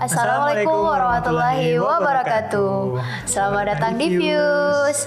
Assalamualaikum 0.00 0.80
warahmatullahi 0.88 1.76
wabarakatuh. 1.76 2.96
Selamat 3.28 3.76
datang 3.76 4.00
di 4.00 4.16
Views. 4.16 5.04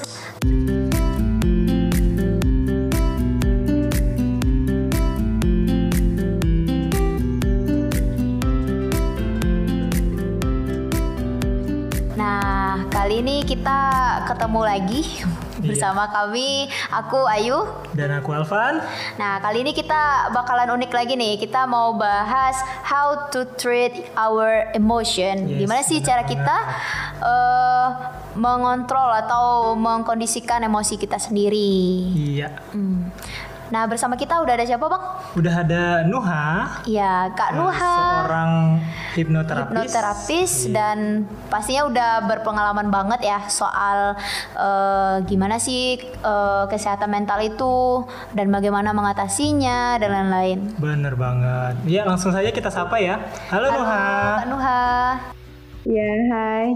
Nah, 12.13 12.85
kali 12.93 13.25
ini 13.25 13.41
kita 13.49 13.81
ketemu 14.29 14.61
lagi 14.61 15.01
bersama 15.63 16.11
kami, 16.11 16.67
aku 16.91 17.23
Ayu. 17.25 17.63
Dan 17.95 18.11
aku 18.13 18.35
Alvan. 18.35 18.83
Nah, 19.15 19.39
kali 19.39 19.63
ini 19.63 19.71
kita 19.71 20.29
bakalan 20.35 20.75
unik 20.75 20.91
lagi 20.91 21.13
nih. 21.15 21.39
Kita 21.39 21.63
mau 21.65 21.95
bahas 21.95 22.59
how 22.83 23.31
to 23.31 23.47
treat 23.55 24.11
our 24.19 24.69
emotion. 24.75 25.47
Yes, 25.47 25.59
Gimana 25.65 25.81
sih 25.81 25.99
benar 25.99 26.07
cara 26.11 26.23
kita 26.27 26.57
eh, 27.23 27.87
mengontrol 28.35 29.09
atau 29.13 29.73
mengkondisikan 29.77 30.65
emosi 30.65 30.99
kita 30.99 31.17
sendiri. 31.17 31.73
Iya. 32.13 32.49
Hmm. 32.73 33.09
Nah, 33.69 33.87
bersama 33.87 34.13
kita 34.13 34.41
udah 34.41 34.53
ada 34.53 34.65
siapa, 34.65 34.85
Bang? 34.85 35.03
Udah 35.33 35.53
ada 35.61 35.83
Nuha. 36.03 36.45
Ya, 36.83 37.31
Kak 37.31 37.53
eh, 37.53 37.57
Nuha. 37.57 37.95
Seorang 37.95 38.51
hipnoterapis. 39.13 39.69
hipnoterapis 39.69 40.51
Iya. 40.65 40.71
dan 40.73 40.97
pastinya 41.47 41.85
udah 41.85 42.11
berpengalaman 42.25 42.89
banget 42.89 43.29
ya 43.29 43.39
soal 43.45 44.17
eh, 44.57 45.15
gimana 45.25 45.57
sih 45.57 46.01
eh, 46.01 46.63
kesehatan 46.67 47.09
mental 47.09 47.39
itu 47.39 48.03
dan 48.33 48.49
bagaimana 48.49 48.91
mengatasinya 48.91 49.97
dan 49.97 50.09
lain-lain. 50.11 50.59
Bener 50.77 51.13
banget. 51.13 51.77
Ya 51.85 52.03
langsung 52.03 52.33
saja 52.33 52.49
kita 52.49 52.67
sapa 52.67 52.97
ya. 52.97 53.21
Halo, 53.47 53.69
Nuha. 53.69 54.05
Kak 54.41 54.47
Nuha. 54.49 54.83
Ya, 55.83 56.11
hai. 56.31 56.67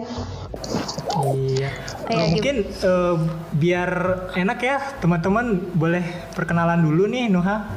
Iya. 1.17 1.69
Ayo, 2.08 2.16
Eh, 2.16 2.16
Gim. 2.16 2.31
mungkin 2.39 2.55
eh, 2.63 3.16
biar 3.52 3.91
enak 4.36 4.59
ya 4.64 4.77
teman-teman 4.99 5.75
boleh 5.75 6.03
perkenalan 6.31 6.80
dulu 6.83 7.03
nih 7.09 7.27
Nuha. 7.27 7.67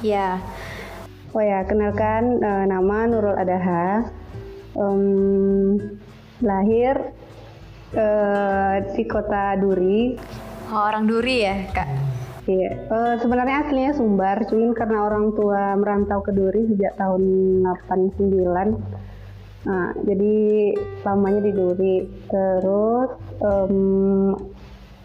Ya, 0.00 0.40
Oh 1.30 1.38
ya, 1.38 1.62
kenalkan 1.62 2.42
eh, 2.42 2.64
nama 2.66 3.06
Nurul 3.06 3.38
Adaha. 3.38 4.02
Em, 4.74 5.02
lahir 6.42 7.14
eh, 7.94 8.74
di 8.94 9.04
kota 9.06 9.54
Duri. 9.54 10.18
oh, 10.70 10.82
orang 10.90 11.06
Duri 11.06 11.46
ya, 11.46 11.54
Kak. 11.70 11.86
Iya, 12.50 12.70
eh, 12.82 13.14
sebenarnya 13.22 13.62
aslinya 13.62 13.94
Sumbar, 13.94 14.42
cuman 14.50 14.74
karena 14.74 15.06
orang 15.06 15.30
tua 15.38 15.78
merantau 15.78 16.18
ke 16.18 16.34
Duri 16.34 16.66
sejak 16.66 16.98
tahun 16.98 17.22
89. 17.86 18.74
Nah, 19.60 19.92
jadi 20.08 20.36
lamanya 21.04 21.40
di 21.44 21.52
Duri. 21.52 21.96
Terus 22.28 23.10
em, 23.44 23.76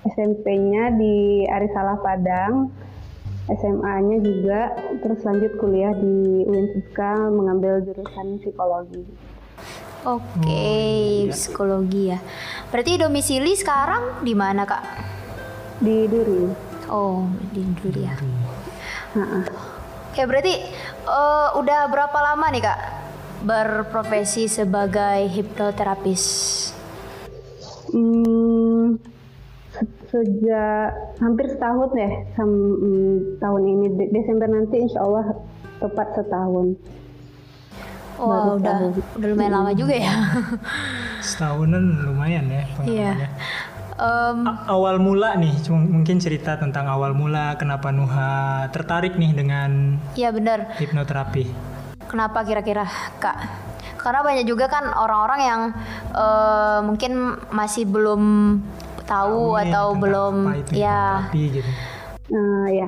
SMP-nya 0.05 0.95
di 0.95 1.43
Arisalah 1.49 1.99
Padang, 1.99 2.69
SMA-nya 3.49 4.17
juga, 4.21 4.61
terus 5.01 5.21
lanjut 5.25 5.53
kuliah 5.57 5.93
di 5.97 6.45
UIN 6.45 6.65
Siska 6.73 7.29
mengambil 7.33 7.81
jurusan 7.83 8.41
psikologi. 8.41 9.01
Oke, 10.05 11.25
psikologi 11.33 12.13
ya. 12.13 12.21
Berarti 12.69 13.01
domisili 13.01 13.57
sekarang 13.57 14.21
di 14.21 14.37
mana, 14.37 14.61
Kak? 14.61 14.83
Di 15.81 16.05
Duri. 16.05 16.45
Oh, 16.93 17.25
di 17.49 17.65
Duri 17.81 18.01
ya. 18.05 18.13
Nah, 19.17 19.41
Oke, 20.15 20.23
berarti 20.31 20.53
eh, 21.03 21.49
udah 21.59 21.91
berapa 21.91 22.17
lama 22.23 22.47
nih, 22.47 22.63
Kak? 22.63 23.04
Berprofesi 23.45 24.49
sebagai 24.49 25.29
hipnoterapis. 25.29 26.23
Hmm, 27.93 28.97
se- 29.69 30.01
sejak 30.09 30.89
hampir 31.21 31.45
setahun 31.47 31.93
deh 31.93 32.11
sam- 32.33 32.49
hmm, 32.75 33.15
tahun 33.37 33.61
ini 33.63 33.85
De- 33.93 34.11
Desember 34.11 34.49
nanti 34.49 34.81
insya 34.81 34.99
Allah 34.99 35.37
tepat 35.77 36.17
setahun. 36.17 36.73
Oh, 38.15 38.25
Baru 38.25 38.49
udah 38.57 38.75
udah 39.13 39.27
lumayan 39.29 39.53
lama 39.53 39.71
juga 39.71 39.93
ya. 39.93 40.15
Setahunan 41.21 41.83
lumayan 42.01 42.49
ya 42.49 42.63
Iya. 42.81 43.11
A- 43.95 44.67
awal 44.67 44.97
mula 44.97 45.37
nih, 45.37 45.55
cuma 45.61 45.79
mungkin 45.79 46.17
cerita 46.17 46.57
tentang 46.57 46.89
awal 46.89 47.13
mula 47.13 47.55
kenapa 47.55 47.93
Nuha 47.93 48.67
tertarik 48.67 49.15
nih 49.15 49.31
dengan 49.31 50.01
Iya 50.17 50.33
benar. 50.33 50.75
hipnoterapi. 50.75 51.74
Kenapa 52.05 52.45
kira-kira 52.45 52.85
Kak? 53.17 53.37
Karena 53.97 54.21
banyak 54.21 54.45
juga 54.45 54.69
kan 54.69 54.93
orang-orang 54.93 55.41
yang 55.41 55.61
eh, 56.13 56.79
mungkin 56.85 57.41
masih 57.49 57.89
belum 57.89 58.23
tahu 59.05 59.57
nih 59.57 59.69
atau 59.69 59.85
belum 59.97 60.35
ya. 60.73 61.29
gitu. 61.33 61.71
Nah 62.33 62.69
ya, 62.73 62.87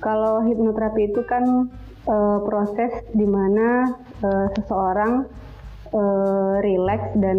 kalau 0.00 0.44
hipnoterapi 0.44 1.12
itu 1.12 1.24
kan 1.24 1.72
eh, 2.04 2.38
proses 2.44 2.92
di 3.12 3.24
mana 3.24 3.96
eh, 4.20 4.46
seseorang 4.56 5.28
eh, 5.92 6.54
rileks 6.60 7.16
dan 7.20 7.38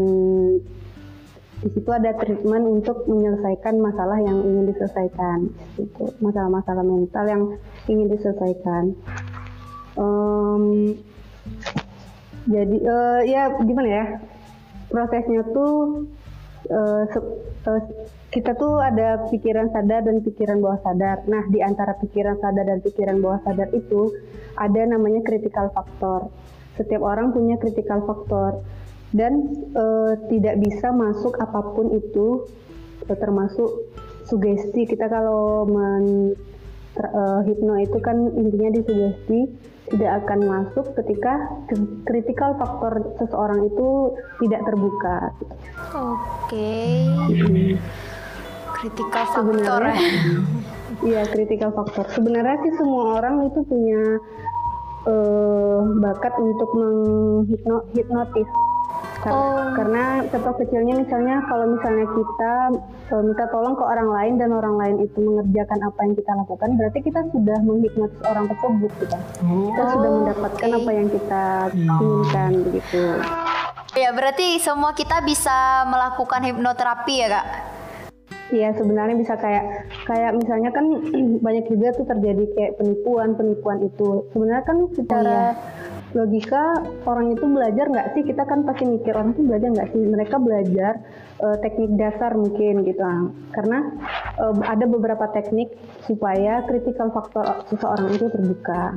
di 1.65 1.71
situ 1.71 1.89
ada 1.89 2.13
treatment 2.21 2.67
untuk 2.67 3.09
menyelesaikan 3.09 3.81
masalah 3.81 4.21
yang 4.21 4.37
ingin 4.37 4.69
diselesaikan, 4.69 5.49
itu 5.81 6.03
masalah-masalah 6.21 6.85
mental 6.85 7.25
yang 7.25 7.43
ingin 7.89 8.11
diselesaikan. 8.11 8.93
Em, 9.95 10.63
jadi 12.45 12.77
eh, 12.77 13.21
ya 13.31 13.43
gimana 13.63 13.89
ya 13.89 14.05
prosesnya 14.91 15.41
tuh 15.49 16.05
se- 17.09 17.31
eh, 17.65 17.81
kita 18.35 18.51
tuh 18.59 18.83
ada 18.83 19.31
pikiran 19.31 19.71
sadar 19.71 20.03
dan 20.03 20.19
pikiran 20.19 20.59
bawah 20.59 20.79
sadar. 20.83 21.23
Nah 21.31 21.47
di 21.47 21.63
antara 21.63 21.95
pikiran 21.95 22.35
sadar 22.43 22.67
dan 22.67 22.79
pikiran 22.83 23.23
bawah 23.23 23.39
sadar 23.47 23.71
itu 23.71 24.11
ada 24.59 24.81
namanya 24.83 25.23
critical 25.23 25.71
factor. 25.71 26.27
Setiap 26.75 26.99
orang 26.99 27.31
punya 27.31 27.55
critical 27.55 28.03
factor 28.03 28.59
dan 29.15 29.55
eh, 29.71 30.13
tidak 30.27 30.59
bisa 30.59 30.91
masuk 30.91 31.39
apa 31.39 31.63
pun 31.71 31.95
itu 31.95 32.43
eh, 33.07 33.15
termasuk 33.15 33.87
sugesti. 34.27 34.83
Kita 34.83 35.07
kalau 35.07 35.63
men 35.63 36.35
eh, 36.99 37.39
hipno 37.47 37.79
itu 37.79 37.97
kan 38.03 38.19
intinya 38.35 38.69
di 38.75 38.81
sugesti 38.83 39.39
tidak 39.91 40.25
akan 40.25 40.39
masuk 40.49 40.85
ketika 40.97 41.33
k- 41.69 41.89
critical 42.09 42.57
faktor 42.57 42.93
seseorang 43.21 43.69
itu 43.69 44.17
tidak 44.41 44.61
terbuka. 44.65 45.17
Oke. 45.93 47.05
Critical 48.75 49.23
factor. 49.29 49.41
Sebenarnya, 49.45 49.95
ya. 49.95 50.09
iya 51.05 51.21
critical 51.29 51.71
factor. 51.73 52.05
Sebenarnya 52.11 52.57
sih 52.65 52.73
semua 52.81 53.21
orang 53.21 53.45
itu 53.45 53.59
punya 53.65 54.01
eh, 55.05 55.79
bakat 56.01 56.33
untuk 56.41 56.69
menghipnotis. 56.73 58.49
Kar- 59.25 59.33
Oh. 59.35 59.73
Karena 59.73 60.03
contoh 60.23 60.53
kecilnya 60.55 60.93
misalnya 60.95 61.41
kalau 61.43 61.65
misalnya 61.67 62.05
kita 62.07 62.53
eh, 63.09 63.21
minta 63.21 63.45
tolong 63.49 63.73
ke 63.73 63.83
orang 63.83 64.07
lain 64.07 64.33
dan 64.37 64.49
orang 64.51 64.75
lain 64.77 64.95
itu 65.01 65.17
mengerjakan 65.17 65.79
apa 65.83 65.99
yang 65.99 66.13
kita 66.13 66.31
lakukan, 66.35 66.69
berarti 66.75 66.99
kita 67.01 67.19
sudah 67.27 67.57
menghipnotis 67.59 68.21
orang 68.23 68.45
tersebut 68.47 68.91
kita. 68.95 69.17
Oh, 69.41 69.65
Kita 69.67 69.83
sudah 69.89 70.09
Oh, 70.09 70.15
mendapatkan 70.21 70.69
oke. 70.69 70.77
apa 70.77 70.91
yang 70.91 71.07
kita 71.09 71.43
Hmm. 71.67 71.97
inginkan 71.97 72.51
begitu. 72.63 73.03
Ya 73.95 74.09
berarti 74.11 74.47
semua 74.59 74.91
kita 74.91 75.19
bisa 75.21 75.57
melakukan 75.85 76.41
hipnoterapi 76.43 77.15
ya 77.17 77.29
kak? 77.31 77.45
Iya 78.47 78.69
sebenarnya 78.71 79.17
bisa 79.17 79.33
kayak 79.35 79.65
kayak 80.05 80.37
misalnya 80.37 80.69
kan 80.69 80.85
banyak 81.45 81.65
juga 81.65 81.89
tuh 81.91 82.05
terjadi 82.05 82.45
kayak 82.53 82.73
penipuan 82.77 83.33
penipuan 83.33 83.81
itu 83.81 84.29
sebenarnya 84.29 84.63
kan 84.63 84.77
secara 84.93 85.39
logika 86.15 86.79
orang 87.03 87.35
itu 87.35 87.43
belajar 87.43 87.85
nggak 87.91 88.07
sih? 88.15 88.23
Kita 88.23 88.47
kan 88.47 88.63
pasti 88.63 88.87
mikir 88.87 89.11
orang 89.11 89.35
itu 89.35 89.43
belajar 89.43 89.69
nggak 89.75 89.89
sih? 89.91 90.01
Mereka 90.01 90.35
belajar 90.39 90.93
eh, 91.43 91.57
teknik 91.59 91.91
dasar 91.99 92.31
mungkin 92.33 92.87
gitu. 92.87 93.03
Karena 93.51 93.79
eh, 94.39 94.55
ada 94.63 94.85
beberapa 94.87 95.27
teknik 95.35 95.75
supaya 96.07 96.63
critical 96.63 97.11
faktor 97.11 97.67
seseorang 97.67 98.15
itu 98.15 98.31
terbuka. 98.31 98.95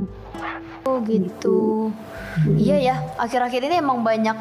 Oh 0.86 1.02
gitu. 1.04 1.90
Iya 2.54 2.76
ya. 2.78 2.96
Akhir-akhir 3.18 3.66
ini 3.66 3.82
emang 3.82 4.06
banyak 4.06 4.38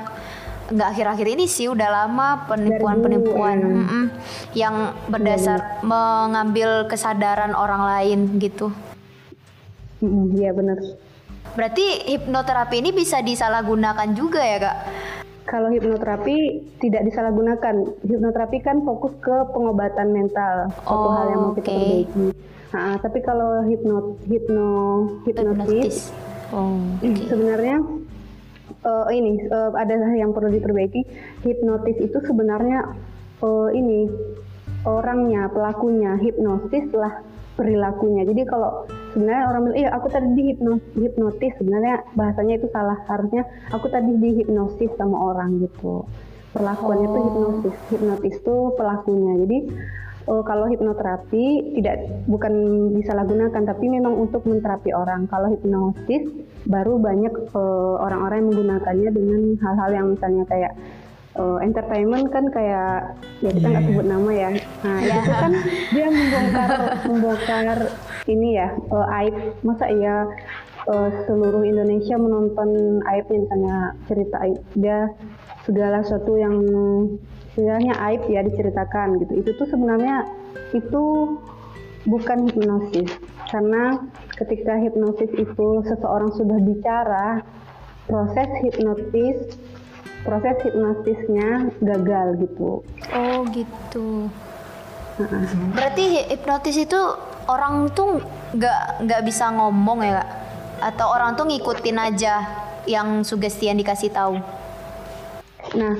nggak 0.67 0.89
akhir-akhir 0.93 1.27
ini 1.31 1.47
sih 1.47 1.71
udah 1.71 1.89
lama 1.89 2.45
penipuan-penipuan. 2.45 3.57
Mm-mm, 3.57 4.05
yang 4.53 4.93
berdasar 5.09 5.81
mengambil 5.81 6.85
kesadaran 6.85 7.57
orang 7.57 7.81
lain 7.81 8.19
gitu. 8.37 8.69
Iya 10.37 10.53
benar 10.53 10.77
Berarti 11.55 11.85
hipnoterapi 12.09 12.75
ini 12.81 12.91
bisa 12.91 13.21
disalahgunakan 13.23 14.09
juga 14.17 14.41
ya 14.43 14.57
kak? 14.59 14.77
Kalau 15.47 15.71
hipnoterapi 15.71 16.37
tidak 16.83 17.07
disalahgunakan. 17.07 17.75
Hipnoterapi 18.03 18.57
kan 18.59 18.83
fokus 18.83 19.15
ke 19.23 19.35
pengobatan 19.55 20.11
mental, 20.11 20.67
suatu 20.83 21.07
Oh, 21.07 21.15
hal 21.15 21.25
yang 21.31 21.41
mau 21.47 21.53
kita 21.55 21.71
oke. 21.71 21.79
perbaiki. 21.79 22.25
Nah, 22.67 22.93
tapi 22.99 23.19
kalau 23.23 23.63
hipno 23.63 24.19
hipno 24.27 24.69
hipnotis 25.23 25.63
Hipnotis. 25.63 25.95
Oh, 26.51 26.75
oke. 26.99 27.23
sebenarnya 27.31 27.79
uh, 28.83 29.07
ini 29.07 29.39
uh, 29.47 29.71
ada 29.71 29.95
yang 30.19 30.35
perlu 30.35 30.51
diperbaiki. 30.51 31.01
Hipnotis 31.47 31.95
itu 31.95 32.19
sebenarnya 32.27 32.91
uh, 33.39 33.71
ini 33.71 34.11
orangnya, 34.83 35.47
pelakunya, 35.47 36.19
hipnosis 36.19 36.91
lah 36.91 37.23
perilakunya. 37.57 38.23
Jadi 38.29 38.41
kalau 38.45 38.85
sebenarnya 39.11 39.43
orang 39.49 39.61
bilang, 39.65 39.77
iya 39.81 39.89
aku 39.97 40.07
tadi 40.13 40.29
di 40.37 40.43
hipnotis, 41.01 41.53
sebenarnya 41.57 42.05
bahasanya 42.13 42.61
itu 42.61 42.69
salah. 42.69 43.01
Harusnya 43.09 43.43
aku 43.73 43.89
tadi 43.89 44.13
di 44.21 44.29
hipnosis 44.39 44.93
sama 44.95 45.17
orang 45.33 45.57
gitu. 45.65 46.05
Perlakuannya 46.53 47.07
itu 47.09 47.17
oh. 47.17 47.25
hipnosis. 47.25 47.75
Hipnotis 47.89 48.35
itu 48.37 48.55
pelakunya. 48.77 49.33
Jadi 49.43 49.57
oh, 50.29 50.45
kalau 50.45 50.69
hipnoterapi 50.69 51.75
tidak 51.81 52.05
bukan 52.29 52.53
disalahgunakan, 52.93 53.63
tapi 53.65 53.85
memang 53.89 54.13
untuk 54.13 54.45
menterapi 54.45 54.93
orang. 54.93 55.25
Kalau 55.25 55.49
hipnosis 55.49 56.29
baru 56.69 57.01
banyak 57.01 57.33
uh, 57.57 57.95
orang-orang 58.05 58.45
yang 58.45 58.49
menggunakannya 58.53 59.09
dengan 59.09 59.41
hal-hal 59.65 59.89
yang 59.91 60.07
misalnya 60.13 60.43
kayak 60.45 60.73
uh, 61.37 61.57
entertainment 61.63 62.27
kan 62.33 62.45
kayak 62.51 63.15
ya 63.39 63.49
kita 63.53 63.67
nggak 63.69 63.83
yeah. 63.85 63.89
sebut 63.93 64.05
nama 64.05 64.31
ya. 64.33 64.49
Nah 64.83 64.97
yeah. 64.99 65.17
itu 65.21 65.31
kan 65.31 65.51
dia 65.93 66.07
membongkar 66.09 66.69
membongkar 67.07 67.77
ini 68.27 68.47
ya 68.57 68.67
uh, 68.91 69.17
aib. 69.23 69.35
Masa 69.61 69.85
iya 69.93 70.25
uh, 70.89 71.09
seluruh 71.29 71.63
Indonesia 71.63 72.17
menonton 72.17 72.99
aibnya 73.07 73.37
misalnya 73.45 73.77
cerita 74.09 74.35
aib 74.43 74.59
dia 74.75 75.13
segala 75.63 76.01
sesuatu 76.03 76.33
yang 76.39 76.55
sebenarnya 77.53 77.93
aib 78.11 78.21
ya 78.27 78.41
diceritakan 78.43 79.21
gitu. 79.21 79.33
Itu 79.45 79.49
tuh 79.55 79.67
sebenarnya 79.69 80.25
itu 80.75 81.03
bukan 82.07 82.47
hipnosis 82.47 83.11
karena 83.51 83.99
ketika 84.39 84.79
hipnosis 84.79 85.31
itu 85.35 85.67
seseorang 85.83 86.31
sudah 86.39 86.55
bicara 86.63 87.43
proses 88.07 88.47
hipnotis 88.63 89.59
proses 90.25 90.55
hipnotisnya 90.65 91.73
gagal 91.81 92.27
gitu. 92.41 92.81
Oh 93.13 93.41
gitu. 93.53 94.31
Berarti 95.73 96.29
hipnotis 96.29 96.77
itu 96.77 96.99
orang 97.49 97.89
tuh 97.97 98.21
nggak 98.53 99.07
nggak 99.07 99.21
bisa 99.25 99.49
ngomong 99.53 100.05
ya 100.05 100.21
kak? 100.21 100.29
Atau 100.93 101.07
orang 101.09 101.33
tuh 101.33 101.49
ngikutin 101.49 101.97
aja 101.97 102.33
yang 102.85 103.25
sugesti 103.25 103.67
yang 103.67 103.81
dikasih 103.81 104.13
tahu? 104.13 104.37
Nah, 105.75 105.95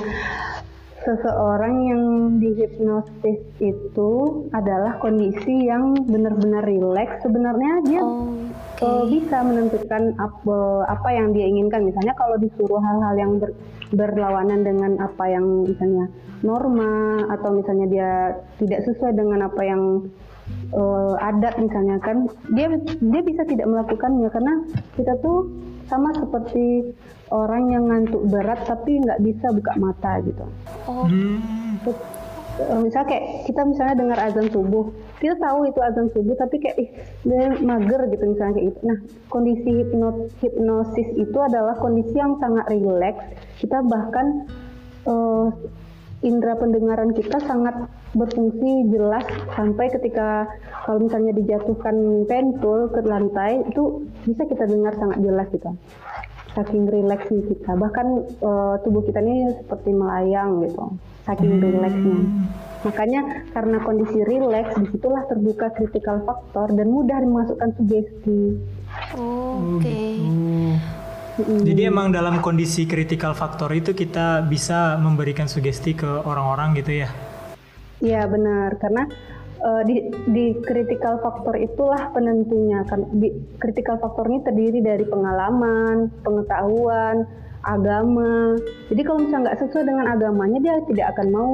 seseorang 1.08 1.76
yang 1.88 2.04
dihipnotis 2.40 3.42
itu 3.64 4.12
adalah 4.52 5.00
kondisi 5.00 5.68
yang 5.68 5.96
benar-benar 6.08 6.64
rileks. 6.68 7.24
Sebenarnya 7.24 7.74
dia 7.88 8.02
oh, 8.04 8.32
okay. 8.76 8.86
uh, 8.86 9.04
bisa 9.08 9.38
menentukan 9.44 10.16
apa, 10.20 10.58
apa 10.88 11.10
yang 11.16 11.32
dia 11.32 11.48
inginkan. 11.48 11.88
Misalnya 11.88 12.16
kalau 12.16 12.36
disuruh 12.40 12.80
hal-hal 12.80 13.16
yang 13.16 13.32
ber, 13.40 13.52
berlawanan 13.94 14.68
dengan 14.68 15.00
apa 15.00 15.26
yang 15.32 15.64
misalnya 15.64 16.12
norma 16.44 17.24
atau 17.32 17.50
misalnya 17.56 17.88
dia 17.88 18.12
tidak 18.60 18.84
sesuai 18.86 19.16
dengan 19.16 19.48
apa 19.48 19.62
yang 19.64 20.12
uh, 20.76 21.16
adat 21.24 21.58
misalnya 21.58 21.98
kan, 22.04 22.28
dia 22.54 22.68
dia 23.00 23.22
bisa 23.24 23.48
tidak 23.48 23.68
melakukannya 23.68 24.30
karena 24.30 24.54
kita 25.00 25.14
tuh 25.24 25.50
sama 25.88 26.12
seperti 26.20 26.94
orang 27.32 27.72
yang 27.72 27.84
ngantuk 27.88 28.24
berat 28.28 28.60
tapi 28.68 29.00
nggak 29.00 29.24
bisa 29.24 29.48
buka 29.56 29.74
mata 29.80 30.20
gitu. 30.24 30.46
Oh. 30.88 31.08
Hmm. 31.08 31.80
Misal 32.82 33.06
kayak 33.06 33.46
kita 33.46 33.62
misalnya 33.64 33.96
dengar 33.96 34.20
azan 34.20 34.50
subuh, 34.50 34.90
kita 35.18 35.36
tahu 35.42 35.66
itu 35.66 35.80
azan 35.82 36.08
subuh 36.14 36.38
tapi 36.38 36.62
kayak 36.62 36.78
ih 36.78 36.90
mager 37.66 38.06
gitu 38.14 38.24
misalnya 38.24 38.54
kayak 38.58 38.68
gitu. 38.70 38.80
Nah 38.86 38.98
kondisi 39.34 39.70
hipnot 39.82 40.18
hipnosis 40.42 41.10
itu 41.18 41.38
adalah 41.42 41.74
kondisi 41.82 42.14
yang 42.14 42.38
sangat 42.38 42.70
rileks. 42.70 43.24
Kita 43.58 43.82
bahkan 43.82 44.46
uh, 45.10 45.50
indera 46.26 46.58
pendengaran 46.58 47.14
kita 47.14 47.38
sangat 47.46 47.90
berfungsi 48.18 48.90
jelas 48.90 49.26
sampai 49.54 49.86
ketika 49.94 50.50
kalau 50.86 51.06
misalnya 51.06 51.34
dijatuhkan 51.38 52.26
pentul 52.26 52.90
ke 52.90 53.06
lantai 53.06 53.62
itu 53.70 54.06
bisa 54.26 54.42
kita 54.50 54.66
dengar 54.66 54.98
sangat 54.98 55.22
jelas 55.22 55.46
gitu 55.54 55.70
saking 56.58 56.90
rileksnya 56.90 57.46
kita 57.54 57.72
bahkan 57.78 58.26
uh, 58.42 58.82
tubuh 58.82 59.06
kita 59.06 59.22
ini 59.22 59.54
seperti 59.62 59.94
melayang 59.94 60.66
gitu 60.66 60.98
saking 61.30 61.62
hmm. 61.62 61.62
rileksnya 61.62 62.20
makanya 62.86 63.48
karena 63.54 63.78
kondisi 63.82 64.20
rileks 64.22 64.74
di 64.78 64.86
situlah 64.94 65.24
terbuka 65.26 65.74
critical 65.74 66.22
factor 66.26 66.68
dan 66.74 66.88
mudah 66.90 67.18
dimasukkan 67.22 67.70
sugesti 67.78 68.42
oke 69.18 69.82
okay. 69.82 70.16
Hmm. 71.38 71.62
Jadi 71.62 71.86
emang 71.86 72.10
dalam 72.10 72.42
kondisi 72.42 72.90
critical 72.90 73.38
factor 73.38 73.70
itu 73.70 73.94
kita 73.94 74.42
bisa 74.50 74.98
memberikan 74.98 75.46
sugesti 75.46 75.94
ke 75.94 76.26
orang-orang 76.26 76.74
gitu 76.82 77.06
ya? 77.06 77.14
Iya 78.02 78.26
benar 78.26 78.74
karena 78.82 79.06
uh, 79.62 79.82
di, 79.86 80.10
di 80.34 80.46
critical 80.66 81.22
factor 81.22 81.54
itulah 81.58 82.10
penentunya 82.10 82.82
kan 82.90 83.06
di 83.22 83.30
critical 83.62 84.02
factor 84.02 84.26
ini 84.26 84.42
terdiri 84.46 84.80
dari 84.82 85.06
pengalaman, 85.06 86.10
pengetahuan, 86.22 87.26
agama. 87.66 88.58
Jadi 88.90 89.02
kalau 89.06 89.20
misalnya 89.22 89.54
nggak 89.54 89.60
sesuai 89.62 89.86
dengan 89.86 90.08
agamanya 90.10 90.60
dia 90.62 90.76
tidak 90.90 91.08
akan 91.18 91.28
mau 91.30 91.54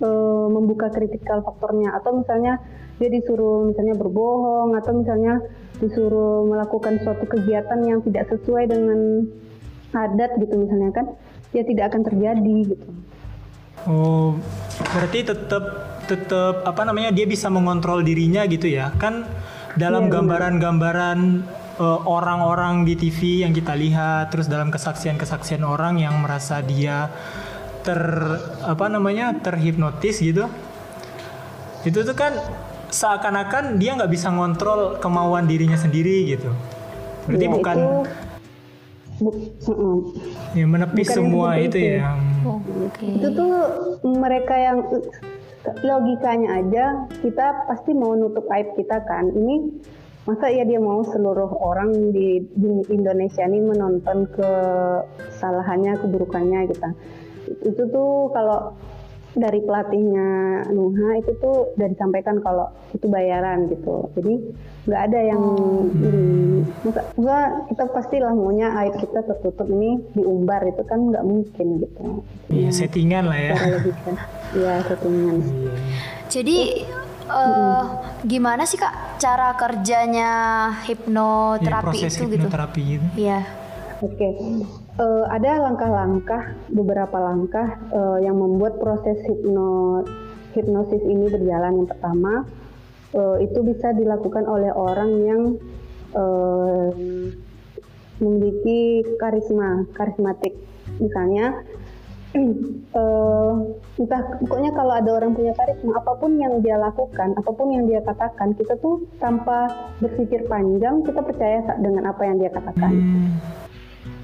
uh, 0.00 0.46
membuka 0.50 0.90
critical 0.90 1.44
faktornya 1.44 1.94
atau 1.98 2.18
misalnya 2.18 2.58
dia 2.98 3.10
disuruh 3.10 3.68
misalnya 3.70 3.94
berbohong 3.98 4.78
atau 4.78 4.92
misalnya 4.94 5.42
disuruh 5.82 6.46
melakukan 6.46 7.02
suatu 7.02 7.26
kegiatan 7.26 7.82
yang 7.82 7.98
tidak 8.06 8.30
sesuai 8.30 8.70
dengan 8.70 9.26
adat 9.94 10.38
gitu 10.38 10.54
misalnya 10.58 10.90
kan 10.94 11.06
dia 11.54 11.62
tidak 11.62 11.94
akan 11.94 12.02
terjadi 12.02 12.56
gitu. 12.74 12.88
Oh, 13.84 14.38
berarti 14.94 15.28
tetap 15.28 15.64
tetap 16.08 16.64
apa 16.64 16.82
namanya 16.86 17.10
dia 17.12 17.26
bisa 17.28 17.50
mengontrol 17.50 18.00
dirinya 18.02 18.46
gitu 18.46 18.70
ya? 18.70 18.90
Kan 18.96 19.26
dalam 19.74 20.08
iya, 20.08 20.18
gambaran-gambaran 20.18 21.18
uh, 21.78 22.00
orang-orang 22.06 22.86
di 22.86 22.94
TV 22.94 23.42
yang 23.42 23.52
kita 23.54 23.74
lihat 23.74 24.30
terus 24.30 24.46
dalam 24.46 24.70
kesaksian-kesaksian 24.70 25.62
orang 25.66 25.98
yang 25.98 26.14
merasa 26.22 26.62
dia 26.62 27.10
ter 27.84 28.00
apa 28.64 28.88
namanya 28.88 29.36
terhipnotis 29.44 30.24
gitu. 30.24 30.48
Itu 31.84 32.00
tuh 32.00 32.16
kan 32.16 32.32
seakan-akan 32.88 33.76
dia 33.76 33.92
nggak 33.94 34.08
bisa 34.08 34.32
ngontrol 34.32 34.96
kemauan 34.98 35.44
dirinya 35.44 35.76
sendiri 35.76 36.32
gitu. 36.32 36.48
Berarti 37.28 37.46
ya, 37.46 37.52
bukan 37.52 37.76
itu, 37.76 37.88
bu, 39.20 39.30
ya 40.52 40.66
menepis 40.66 41.08
bukan 41.08 41.16
semua 41.16 41.48
itu, 41.56 41.78
itu 41.78 41.78
ya 42.02 42.18
oh, 42.44 42.58
okay. 42.84 43.14
itu 43.16 43.28
tuh 43.32 43.52
mereka 44.02 44.54
yang 44.58 44.78
logikanya 45.80 46.48
aja 46.60 46.84
kita 47.24 47.64
pasti 47.64 47.96
mau 47.96 48.12
nutup 48.12 48.44
aib 48.52 48.76
kita 48.76 49.00
kan. 49.08 49.32
Ini 49.32 49.54
masa 50.24 50.48
ya 50.48 50.64
dia 50.64 50.80
mau 50.80 51.04
seluruh 51.04 51.52
orang 51.60 52.12
di, 52.12 52.40
di 52.56 52.68
Indonesia 52.92 53.44
ini 53.44 53.60
menonton 53.60 54.28
kesalahannya 54.32 56.00
keburukannya 56.00 56.72
gitu 56.72 56.88
itu 57.46 57.82
tuh 57.92 58.32
kalau 58.32 58.74
dari 59.34 59.60
pelatihnya 59.66 60.62
Nuha 60.70 61.18
itu 61.18 61.34
tuh 61.42 61.74
udah 61.74 61.88
disampaikan 61.90 62.38
kalau 62.40 62.70
itu 62.94 63.06
bayaran 63.10 63.66
gitu. 63.66 64.06
Jadi 64.14 64.34
nggak 64.86 65.02
ada 65.10 65.20
yang 65.20 65.42
hmm. 65.42 66.06
ini. 66.06 66.24
Masa, 66.86 67.66
kita 67.68 67.84
pastilah 67.90 68.32
maunya 68.32 68.70
aib 68.84 68.94
kita 69.02 69.26
tertutup 69.26 69.66
ini 69.68 70.00
diumbar 70.14 70.62
itu 70.64 70.82
kan 70.86 71.10
nggak 71.10 71.24
mungkin 71.26 71.66
gitu. 71.82 72.02
Iya 72.48 72.70
settingan 72.70 73.26
lah 73.26 73.40
ya. 73.42 73.54
Iya 74.54 74.74
settingan. 74.86 75.36
Jadi 76.30 76.86
uh, 77.26 77.82
gimana 78.22 78.62
sih 78.62 78.78
kak 78.78 79.18
cara 79.18 79.50
kerjanya 79.58 80.30
hipnoterapi 80.86 81.98
ya, 81.98 82.06
itu 82.06 82.22
hipnoterapi 82.22 82.30
gitu? 82.30 82.38
hipnoterapi 82.38 82.80
gitu. 82.86 83.06
Iya. 83.18 83.40
Oke. 83.98 84.14
okay 84.14 84.83
uh, 84.98 85.24
ada 85.30 85.62
langkah-langkah 85.70 86.54
beberapa 86.70 87.16
langkah 87.18 87.78
uh, 87.90 88.18
yang 88.22 88.38
membuat 88.38 88.78
proses 88.78 89.18
hipno 89.26 90.02
hipnosis 90.54 91.02
ini 91.02 91.26
berjalan. 91.30 91.82
Yang 91.82 91.88
pertama 91.96 92.32
uh, 93.14 93.36
itu 93.42 93.58
bisa 93.66 93.90
dilakukan 93.94 94.46
oleh 94.46 94.70
orang 94.70 95.10
yang 95.26 95.42
uh, 96.14 96.90
memiliki 98.22 99.02
karisma, 99.18 99.82
karismatik. 99.98 100.54
Misalnya 101.02 101.58
uh, 102.94 103.52
entah 104.00 104.22
pokoknya 104.42 104.70
kalau 104.74 104.94
ada 104.94 105.10
orang 105.10 105.34
punya 105.34 105.54
karisma 105.58 105.98
apa 105.98 106.12
pun 106.18 106.38
yang 106.38 106.62
dia 106.62 106.78
lakukan 106.78 107.34
apa 107.34 107.50
pun 107.50 107.70
yang 107.70 107.86
dia 107.86 108.02
katakan 108.02 108.54
kita 108.58 108.74
tuh 108.82 109.06
tanpa 109.22 109.70
berpikir 110.02 110.46
panjang 110.50 111.02
kita 111.06 111.22
percaya 111.22 111.62
dengan 111.78 112.10
apa 112.10 112.22
yang 112.26 112.36
dia 112.42 112.50
katakan 112.50 112.90
hmm. 112.90 113.63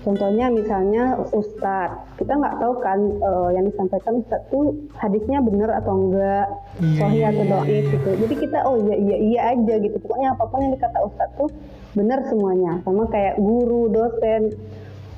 Contohnya 0.01 0.49
misalnya 0.49 1.21
Ustadz, 1.37 2.17
kita 2.17 2.33
nggak 2.33 2.57
tahu 2.57 2.75
kan 2.81 2.99
uh, 3.21 3.53
yang 3.53 3.69
disampaikan 3.69 4.25
Ustadz 4.25 4.49
tuh 4.49 4.73
hadisnya 4.97 5.45
benar 5.45 5.77
atau 5.77 5.93
enggak, 5.93 6.47
yeah, 6.81 6.97
sahih 6.97 7.25
atau 7.29 7.45
iya, 7.45 7.53
doif 7.53 7.85
gitu. 7.93 8.11
Jadi 8.25 8.35
kita 8.41 8.59
oh 8.65 8.81
iya 8.81 8.97
iya 8.97 9.17
iya 9.21 9.41
aja 9.53 9.75
gitu. 9.77 9.97
Pokoknya 10.01 10.33
apa 10.33 10.45
pun 10.49 10.59
yang 10.65 10.73
dikata 10.73 10.99
Ustadz 11.05 11.37
tuh 11.37 11.49
benar 11.93 12.25
semuanya. 12.33 12.81
Sama 12.89 13.13
kayak 13.13 13.37
guru, 13.37 13.93
dosen, 13.93 14.57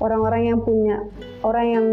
orang-orang 0.03 0.43
yang 0.51 0.59
punya 0.67 0.97
orang 1.47 1.67
yang 1.71 1.87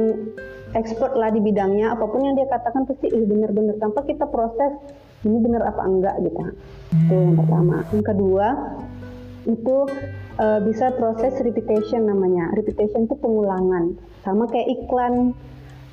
expert 0.74 1.14
lah 1.14 1.30
di 1.30 1.42
bidangnya 1.42 1.94
apa 1.94 2.06
pun 2.10 2.22
yang 2.26 2.34
dia 2.38 2.50
katakan 2.50 2.86
pasti 2.86 3.10
ih 3.10 3.26
bener-bener 3.26 3.78
tanpa 3.82 4.06
kita 4.06 4.26
proses 4.30 4.74
ini 5.26 5.38
bener 5.42 5.66
apa 5.66 5.82
enggak 5.82 6.16
gitu 6.22 6.42
itu 6.94 7.14
yang 7.14 7.36
pertama 7.38 7.76
yang 7.90 8.06
kedua 8.06 8.48
itu 9.50 9.78
uh, 10.40 10.60
bisa 10.64 10.96
proses 10.96 11.36
repetition 11.44 12.08
namanya 12.08 12.50
repetition 12.56 13.06
itu 13.06 13.16
pengulangan 13.20 14.00
sama 14.24 14.48
kayak 14.48 14.72
iklan 14.72 15.36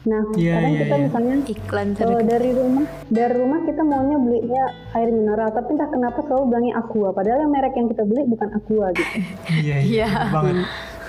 nah 0.07 0.23
Iya, 0.39 0.55
kadang 0.55 0.71
iya, 0.71 0.81
kita 0.87 0.95
iya. 0.95 1.03
misalnya 1.11 1.37
Iklan 1.51 1.89
uh, 1.99 2.23
dari 2.23 2.51
rumah 2.55 2.87
dari 3.11 3.35
rumah 3.43 3.61
kita 3.67 3.83
maunya 3.83 4.19
belinya 4.23 4.65
air 4.95 5.11
mineral 5.11 5.51
tapi 5.51 5.75
entah 5.75 5.91
kenapa 5.91 6.23
selalu 6.23 6.45
bilangnya 6.47 6.75
aqua 6.79 7.11
padahal 7.11 7.43
yang 7.43 7.51
merek 7.51 7.75
yang 7.75 7.91
kita 7.91 8.07
beli 8.07 8.23
bukan 8.31 8.55
aqua 8.55 8.95
gitu 8.95 9.13
Iya, 9.67 9.77
iya. 9.83 10.07
Iya. 10.07 10.11
banget. 10.31 10.57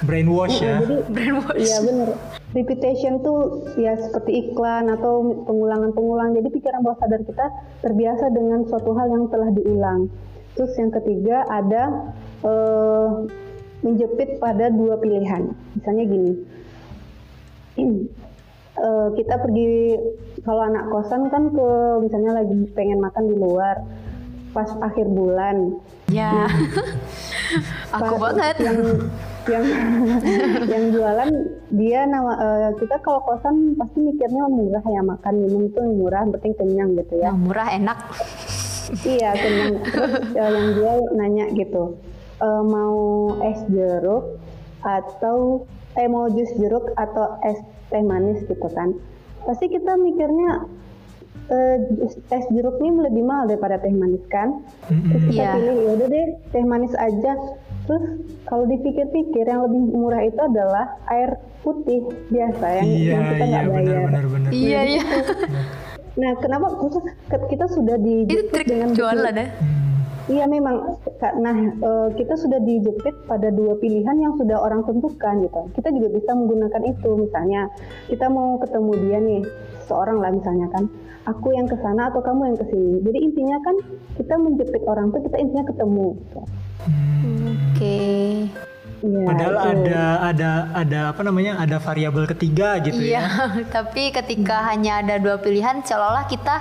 Brainwash 0.06 0.62
ya. 0.62 0.77
jadi 0.86 0.98
Brainwash. 1.10 1.58
Iya 1.58 1.77
benar. 1.82 2.10
Repetition 2.53 3.13
tuh 3.25 3.65
ya 3.82 3.98
seperti 3.98 4.32
iklan 4.50 4.94
atau 4.94 5.41
pengulangan-pengulang. 5.46 6.38
Jadi 6.38 6.48
pikiran 6.53 6.86
bawah 6.86 6.98
sadar 7.01 7.22
kita 7.25 7.46
terbiasa 7.82 8.29
dengan 8.29 8.65
suatu 8.70 8.94
hal 8.94 9.10
yang 9.10 9.25
telah 9.34 9.50
diulang. 9.53 10.10
Terus 10.58 10.74
yang 10.76 10.92
ketiga 10.92 11.46
ada 11.48 11.84
eh, 12.42 13.08
menjepit 13.86 14.42
pada 14.42 14.74
dua 14.74 14.98
pilihan. 14.98 15.54
Misalnya 15.78 16.04
gini, 16.10 16.34
eh, 18.82 19.08
kita 19.14 19.36
pergi 19.38 19.72
kalau 20.42 20.62
anak 20.66 20.90
kosan 20.90 21.30
kan 21.30 21.54
ke 21.54 21.70
misalnya 22.02 22.42
lagi 22.42 22.58
pengen 22.74 23.00
makan 23.00 23.26
di 23.30 23.36
luar 23.38 23.78
pas 24.56 24.70
akhir 24.82 25.06
bulan 25.06 25.78
Ya. 26.08 26.48
Aku 28.00 28.16
Pak, 28.16 28.32
banget. 28.32 28.56
yang 28.64 28.80
yang 29.48 29.66
yang 30.72 30.84
jualan 30.96 31.30
dia 31.72 32.08
nama 32.08 32.32
eh, 32.40 32.72
kita 32.80 32.96
kalau 33.04 33.20
kosan 33.28 33.76
pasti 33.76 34.00
mikirnya 34.00 34.48
murah 34.48 34.84
ya 34.88 35.04
makan 35.04 35.34
minum 35.44 35.68
itu 35.68 35.80
murah 35.84 36.24
penting 36.32 36.56
kenyang 36.56 36.96
gitu 36.96 37.20
ya 37.20 37.32
Yang 37.32 37.40
murah 37.44 37.68
enak. 37.76 38.00
Iya 39.03 39.32
kenyang 39.34 39.74
terus 39.84 40.13
eh, 40.34 40.38
yang 40.38 40.56
dia 40.74 40.94
nanya 41.13 41.46
gitu 41.53 41.84
eh, 42.38 42.62
mau 42.63 42.98
es 43.41 43.60
jeruk 43.67 44.39
atau 44.82 45.67
eh 45.94 46.06
mau 46.06 46.29
jus 46.29 46.48
jeruk 46.56 46.94
atau 46.94 47.41
es 47.41 47.58
teh 47.88 48.00
manis? 48.00 48.38
Gitu 48.46 48.67
kan. 48.70 48.94
Pasti 49.44 49.65
kita 49.65 49.98
mikirnya 49.98 50.70
eh, 51.50 51.77
es 52.29 52.46
jeruk 52.53 52.77
ini 52.77 53.01
lebih 53.01 53.25
mahal 53.25 53.50
daripada 53.50 53.82
teh 53.82 53.89
manis 53.89 54.22
kan. 54.29 54.62
Terus 54.86 55.24
kita 55.25 55.34
Iya. 55.34 55.51
pilih 55.58 55.75
ya 55.75 55.89
udah 55.98 56.08
deh 56.08 56.25
teh 56.51 56.62
manis 56.62 56.94
aja. 56.94 57.34
Terus 57.88 58.03
kalau 58.46 58.67
dipikir-pikir 58.67 59.44
yang 59.44 59.65
lebih 59.65 59.82
murah 59.89 60.22
itu 60.22 60.38
adalah 60.38 60.86
air 61.08 61.39
putih 61.63 62.03
biasa 62.29 62.65
yang, 62.77 62.88
Iya, 62.88 63.10
yang 63.10 63.24
kita 63.25 63.36
iya 63.36 63.48
nggak 63.50 63.65
bayar. 63.65 63.82
benar 63.82 64.03
benar 64.06 64.25
benar. 64.29 64.50
Iya, 64.53 64.79
iya. 64.86 65.03
Nah 66.18 66.32
kenapa 66.42 66.74
kita 67.48 67.66
sudah 67.70 67.96
Itu 68.02 68.06
dijepit 68.06 68.46
trik 68.50 68.68
dengan 68.68 68.90
jualan 68.98 69.34
ya. 69.38 69.48
Hmm. 69.48 69.78
Iya 70.28 70.44
memang, 70.44 71.00
nah 71.40 71.56
eh, 71.56 72.08
kita 72.20 72.36
sudah 72.36 72.60
dijepit 72.60 73.16
pada 73.32 73.48
dua 73.48 73.80
pilihan 73.80 74.20
yang 74.20 74.36
sudah 74.36 74.60
orang 74.60 74.84
tentukan 74.84 75.40
gitu. 75.40 75.62
Kita 75.72 75.88
juga 75.88 76.12
bisa 76.12 76.36
menggunakan 76.36 76.84
itu, 76.84 77.10
misalnya 77.16 77.72
kita 78.12 78.28
mau 78.28 78.60
ketemu 78.60 78.92
dia 79.08 79.18
nih, 79.24 79.42
seorang 79.88 80.20
lah 80.20 80.36
misalnya 80.36 80.68
kan, 80.76 80.92
aku 81.32 81.56
yang 81.56 81.72
ke 81.72 81.80
sana 81.80 82.12
atau 82.12 82.20
kamu 82.20 82.52
yang 82.52 82.58
ke 82.60 82.66
sini. 82.68 83.00
Jadi 83.08 83.20
intinya 83.24 83.58
kan 83.64 83.76
kita 84.20 84.36
menjepit 84.36 84.84
orang 84.84 85.16
tuh 85.16 85.24
kita 85.24 85.40
intinya 85.40 85.64
ketemu. 85.64 86.08
Gitu. 86.20 86.42
Oke. 87.48 87.98
Iya. 88.98 89.25
Padahal 89.25 89.54
itu. 89.54 89.68
ada 89.70 90.01
ada 90.25 90.50
ada 90.74 91.00
apa 91.12 91.22
namanya? 91.22 91.58
Ada 91.58 91.77
variabel 91.77 92.25
ketiga 92.27 92.82
gitu 92.82 92.98
Iya, 92.98 93.22
ya. 93.22 93.24
tapi 93.75 94.10
ketika 94.10 94.66
hanya 94.68 95.00
ada 95.00 95.18
dua 95.18 95.38
pilihan, 95.38 95.82
seolah-olah 95.82 96.25
kita 96.25 96.56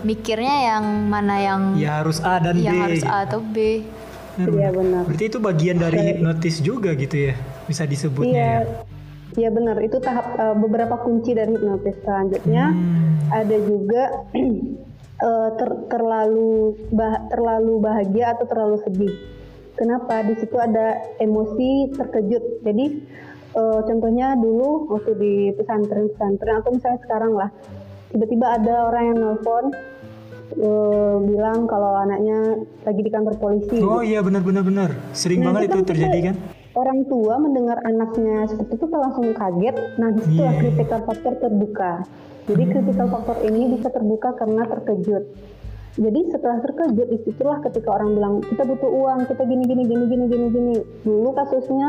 mikirnya 0.00 0.54
yang 0.70 0.84
mana 1.04 1.34
yang 1.36 1.60
Ya 1.74 1.98
harus 1.98 2.20
A 2.20 2.38
dan 2.38 2.54
yang 2.56 2.74
B. 2.74 2.80
harus 2.80 3.02
gitu. 3.02 3.10
A 3.10 3.16
atau 3.24 3.40
B. 3.42 3.56
Iya, 4.34 4.46
benar. 4.46 4.70
benar. 4.72 5.02
Berarti 5.06 5.24
itu 5.24 5.38
bagian 5.38 5.76
dari 5.76 5.98
hipnotis 6.04 6.56
juga 6.58 6.90
gitu 6.92 7.30
ya. 7.30 7.34
Bisa 7.64 7.82
disebutnya 7.84 8.30
Iya, 8.30 8.46
ya. 8.46 8.60
iya 9.36 9.50
benar. 9.50 9.76
Itu 9.78 9.98
tahap 9.98 10.26
eh, 10.32 10.54
beberapa 10.54 10.94
kunci 10.96 11.32
dari 11.32 11.54
hipnotis 11.54 11.98
selanjutnya. 12.00 12.70
Hmm. 12.70 13.18
Ada 13.30 13.56
juga 13.60 14.02
eh, 15.26 15.48
ter- 15.54 15.82
terlalu 15.88 16.74
bah- 16.90 17.26
terlalu 17.26 17.74
bahagia 17.78 18.34
atau 18.34 18.46
terlalu 18.46 18.78
sedih. 18.82 19.14
Kenapa? 19.74 20.22
Di 20.22 20.34
situ 20.36 20.56
ada 20.56 20.86
emosi 21.18 21.90
terkejut. 21.92 22.62
Jadi 22.62 22.86
eh, 23.52 23.80
contohnya 23.82 24.34
dulu 24.34 24.86
waktu 24.88 25.12
di 25.14 25.34
pesantren-pesantren 25.52 26.62
atau 26.62 26.70
misalnya 26.70 27.00
sekarang 27.02 27.32
lah, 27.34 27.50
tiba-tiba 28.10 28.46
ada 28.54 28.86
orang 28.88 29.04
yang 29.10 29.18
nelfon 29.20 29.64
eh, 30.54 31.14
bilang 31.20 31.66
kalau 31.66 31.98
anaknya 31.98 32.38
lagi 32.82 33.00
di 33.02 33.10
kantor 33.10 33.34
polisi. 33.36 33.78
Oh 33.78 33.98
iya 33.98 34.22
benar 34.22 34.42
benar. 34.42 34.90
Sering 35.10 35.42
Nah, 35.42 35.50
banget 35.50 35.62
itu 35.66 35.74
kan 35.76 35.86
terjadi 35.86 36.18
kita- 36.18 36.28
kan? 36.30 36.36
Orang 36.74 37.06
tua 37.06 37.38
mendengar 37.38 37.78
anaknya 37.82 38.50
seperti 38.50 38.74
itu 38.74 38.86
kan 38.86 38.98
langsung 39.00 39.30
kaget. 39.30 39.76
Nah, 39.94 40.08
di 40.10 40.20
situlah 40.20 40.50
Iya. 40.50 40.60
critical 40.60 41.00
factor 41.06 41.32
terbuka. 41.38 41.92
Jadi 42.44 42.62
critical 42.66 43.06
factor 43.08 43.36
ini 43.40 43.62
bisa 43.72 43.88
terbuka 43.88 44.34
karena 44.34 44.62
terkejut. 44.66 45.22
Jadi 45.94 46.20
setelah 46.26 46.58
terkejut 46.58 47.06
di 47.06 47.18
situlah 47.22 47.62
ketika 47.62 47.94
orang 47.94 48.18
bilang 48.18 48.34
kita 48.42 48.66
butuh 48.66 48.90
uang, 48.90 49.30
kita 49.30 49.46
gini 49.46 49.62
gini 49.62 49.82
gini 49.86 50.04
gini 50.10 50.24
gini 50.26 50.46
gini. 50.50 50.74
Dulu 51.06 51.30
kasusnya 51.38 51.88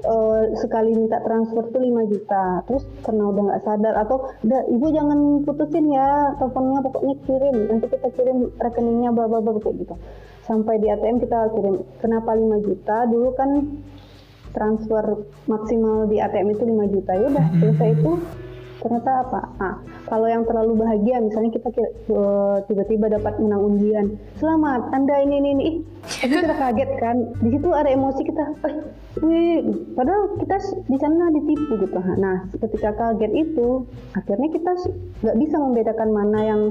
eh, 0.00 0.42
sekali 0.56 0.96
minta 0.96 1.20
transfer 1.20 1.68
tuh 1.68 1.80
5 1.84 2.12
juta, 2.12 2.64
terus 2.64 2.88
karena 3.04 3.24
udah 3.28 3.42
nggak 3.44 3.62
sadar 3.68 3.94
atau 4.00 4.32
udah 4.48 4.60
ibu 4.72 4.86
jangan 4.88 5.20
putusin 5.44 5.92
ya 5.92 6.32
teleponnya 6.40 6.80
pokoknya 6.88 7.14
kirim, 7.28 7.56
nanti 7.68 7.86
kita 7.92 8.08
kirim 8.16 8.38
rekeningnya 8.56 9.10
bla 9.12 9.28
bla 9.28 9.44
bla 9.44 9.60
kayak 9.60 9.76
gitu. 9.76 9.94
Sampai 10.48 10.80
di 10.80 10.88
ATM 10.88 11.20
kita 11.20 11.52
kirim. 11.52 11.84
Kenapa 12.00 12.32
5 12.32 12.64
juta? 12.64 12.96
Dulu 13.04 13.28
kan 13.36 13.50
transfer 14.54 15.04
maksimal 15.50 16.08
di 16.08 16.16
ATM 16.22 16.54
itu 16.54 16.64
5 16.64 16.94
juta 16.94 17.12
ya 17.12 17.26
udah 17.28 17.46
selesai 17.58 17.90
itu 17.98 18.12
ternyata 18.84 19.24
apa 19.24 19.40
ah 19.64 19.74
kalau 20.12 20.28
yang 20.28 20.44
terlalu 20.44 20.84
bahagia 20.84 21.16
misalnya 21.24 21.56
kita 21.56 21.72
eh, 21.72 22.56
tiba-tiba 22.68 23.08
dapat 23.16 23.40
menang 23.40 23.62
undian 23.64 24.06
selamat 24.36 24.92
anda 24.92 25.24
ini 25.24 25.40
ini 25.40 25.50
ini 25.56 25.68
kita 26.04 26.52
kaget 26.60 26.90
kan 27.00 27.16
di 27.40 27.48
situ 27.56 27.68
ada 27.72 27.88
emosi 27.88 28.20
kita 28.28 28.44
eh, 28.68 28.74
wih 29.24 29.64
padahal 29.96 30.36
kita 30.36 30.56
di 30.84 30.98
sana 31.00 31.32
ditipu 31.32 31.80
gitu 31.80 31.96
nah 32.20 32.44
ketika 32.60 32.92
kaget 32.92 33.32
itu 33.32 33.88
akhirnya 34.12 34.52
kita 34.52 34.70
nggak 35.24 35.36
bisa 35.40 35.56
membedakan 35.56 36.10
mana 36.12 36.40
yang 36.44 36.62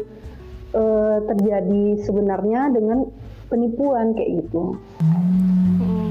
eh, 0.77 1.17
terjadi 1.33 1.97
sebenarnya 2.05 2.69
dengan 2.69 3.09
penipuan 3.49 4.13
kayak 4.13 4.45
gitu 4.45 4.77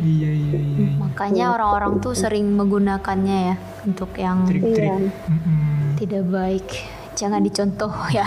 Iya 0.02 0.30
iya 0.34 0.58
iya. 0.58 0.88
Makanya 0.98 1.54
orang-orang 1.54 2.02
tuh 2.02 2.10
sering 2.18 2.58
menggunakannya 2.58 3.54
ya 3.54 3.56
untuk 3.86 4.10
yang 4.18 4.42
Trik-trik. 4.50 4.82
Iya. 4.82 4.98
Mm-mm. 5.30 5.81
Tidak 6.02 6.26
baik. 6.26 6.66
Jangan 7.14 7.38
dicontoh 7.38 7.92
ya. 8.10 8.26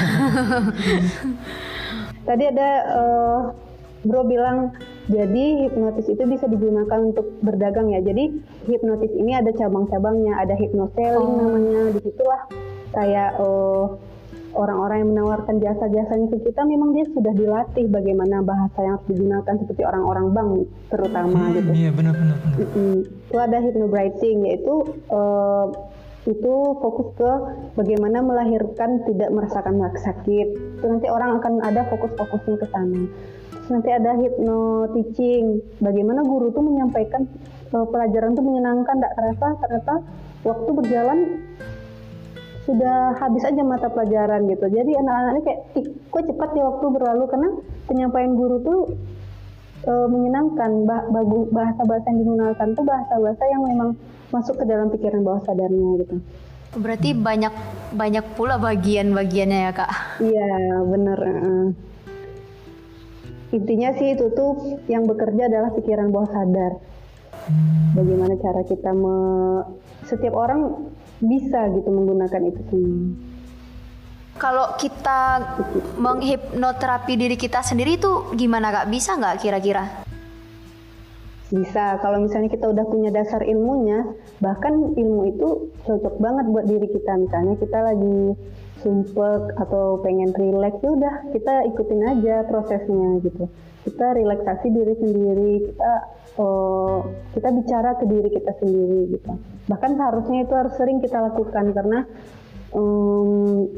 Tadi 2.27 2.43
ada 2.47 2.69
eh, 2.87 3.39
Bro 4.05 4.21
bilang 4.25 4.71
jadi 5.05 5.67
hipnotis 5.67 6.07
itu 6.07 6.23
bisa 6.23 6.45
digunakan 6.45 7.01
untuk 7.03 7.35
berdagang 7.41 7.91
ya. 7.91 7.99
Jadi 7.99 8.31
hipnotis 8.65 9.11
ini 9.11 9.35
ada 9.35 9.51
cabang-cabangnya, 9.51 10.39
ada 10.39 10.55
hypnoselling 10.55 11.19
Oh. 11.19 11.35
namanya. 11.35 11.91
Di 11.91 12.01
situlah 12.01 12.41
kayak 12.91 13.35
eh, 13.35 13.85
orang-orang 14.55 14.97
yang 15.03 15.09
menawarkan 15.11 15.55
jasa-jasanya 15.59 16.31
ke 16.31 16.47
kita 16.47 16.63
memang 16.63 16.95
dia 16.95 17.03
sudah 17.11 17.33
dilatih 17.35 17.91
bagaimana 17.91 18.39
bahasa 18.39 18.77
yang 18.79 18.95
harus 18.95 19.07
digunakan 19.11 19.53
seperti 19.59 19.81
orang-orang 19.83 20.27
bank 20.31 20.49
terutama 20.87 21.39
Hmm, 21.43 21.53
gitu. 21.53 21.69
Iya 21.75 21.89
benar 21.91 22.13
benar 22.15 22.37
benar. 22.39 22.57
Mm-mm. 22.63 22.95
Itu 23.27 23.37
ada 23.37 23.57
hypnobirthing 23.59 24.37
yaitu 24.47 24.73
eh, 25.11 25.65
itu 26.25 26.53
fokus 26.81 27.13
ke 27.13 27.31
bagaimana 27.77 28.17
melahirkan 28.25 29.05
tidak 29.05 29.29
merasakan 29.29 29.77
sakit. 29.93 30.47
Itu 30.81 30.85
nanti 30.89 31.07
orang 31.09 31.37
akan 31.37 31.61
ada 31.61 31.85
fokus-fokusnya 31.85 32.57
ke 32.65 32.67
sana. 32.73 33.05
Terus 33.53 33.69
nanti 33.69 33.89
ada 33.93 34.11
hypno 34.17 34.89
teaching, 34.97 35.61
bagaimana 35.77 36.25
guru 36.25 36.49
tuh 36.49 36.65
menyampaikan 36.65 37.29
eh, 37.69 37.85
pelajaran 37.89 38.33
tuh 38.33 38.45
menyenangkan, 38.45 38.95
tidak 38.97 39.13
terasa 39.13 39.47
ternyata 39.61 39.95
waktu 40.45 40.69
berjalan 40.73 41.19
sudah 42.65 43.13
habis 43.21 43.45
aja 43.45 43.61
mata 43.61 43.85
pelajaran 43.93 44.49
gitu. 44.49 44.65
Jadi 44.65 44.97
anak-anaknya 44.97 45.41
kayak, 45.45 45.61
ih 45.77 45.85
kok 46.09 46.25
cepat 46.25 46.49
ya 46.57 46.63
waktu 46.73 46.85
berlalu 46.89 47.23
karena 47.29 47.49
penyampaian 47.85 48.33
guru 48.33 48.57
tuh 48.65 48.79
eh, 49.85 50.07
menyenangkan 50.09 50.89
bahasa-bahasa 51.53 52.05
yang 52.09 52.19
digunakan 52.25 52.67
tuh 52.73 52.85
bahasa-bahasa 52.85 53.43
yang 53.45 53.61
memang 53.61 53.89
masuk 54.33 54.61
ke 54.61 54.65
dalam 54.65 54.89
pikiran 54.89 55.21
bawah 55.21 55.41
sadarnya 55.45 56.05
gitu. 56.05 56.15
Berarti 56.75 57.15
banyak 57.15 57.53
banyak 57.95 58.25
pula 58.35 58.59
bagian-bagiannya 58.59 59.59
ya 59.69 59.71
kak. 59.71 59.91
Iya 60.19 60.51
bener. 60.83 61.19
eh. 61.23 61.67
Intinya 63.55 63.95
sih 63.95 64.17
itu 64.17 64.27
tuh 64.35 64.83
yang 64.91 65.07
bekerja 65.07 65.47
adalah 65.47 65.71
pikiran 65.71 66.11
bawah 66.11 66.29
sadar. 66.31 66.73
bagaimana 67.93 68.33
cara 68.41 68.65
kita 68.65 68.89
me, 68.89 69.15
setiap 70.09 70.33
orang 70.33 70.89
bisa 71.21 71.69
gitu 71.77 71.93
menggunakan 71.93 72.41
itu 72.49 72.61
semua 72.73 73.13
Kalau 74.41 74.73
kita 74.75 75.45
menghipnoterapi 75.95 77.13
diri 77.15 77.37
kita 77.37 77.61
sendiri 77.61 78.01
itu 78.01 78.33
gimana 78.35 78.73
kak? 78.73 78.91
Bisa 78.91 79.15
nggak 79.15 79.39
kira-kira? 79.39 80.03
Bisa, 81.53 82.01
kalau 82.01 82.25
misalnya 82.25 82.49
kita 82.49 82.65
udah 82.73 82.85
punya 82.89 83.13
dasar 83.13 83.45
ilmunya, 83.45 84.01
bahkan 84.41 84.97
ilmu 84.97 85.29
itu 85.29 85.69
cocok 85.85 86.17
banget 86.17 86.45
buat 86.49 86.65
diri 86.65 86.89
kita. 86.89 87.21
Misalnya 87.21 87.53
kita 87.61 87.79
lagi 87.85 88.17
sumpek 88.81 89.53
atau 89.61 90.01
pengen 90.01 90.33
relax, 90.33 90.81
ya 90.81 90.89
udah 90.89 91.15
kita 91.29 91.69
ikutin 91.69 92.01
aja 92.17 92.35
prosesnya 92.49 93.21
gitu. 93.21 93.45
Kita 93.85 94.17
relaksasi 94.17 94.67
diri 94.73 94.93
sendiri, 94.97 95.51
kita 95.69 95.91
oh, 96.41 97.05
kita 97.37 97.53
bicara 97.53 97.93
ke 98.01 98.05
diri 98.09 98.29
kita 98.33 98.51
sendiri 98.57 98.99
gitu. 99.13 99.31
Bahkan 99.69 99.91
seharusnya 100.01 100.49
itu 100.49 100.53
harus 100.57 100.73
sering 100.73 100.97
kita 100.97 101.21
lakukan 101.29 101.65
karena 101.77 101.99
um, 102.73 103.69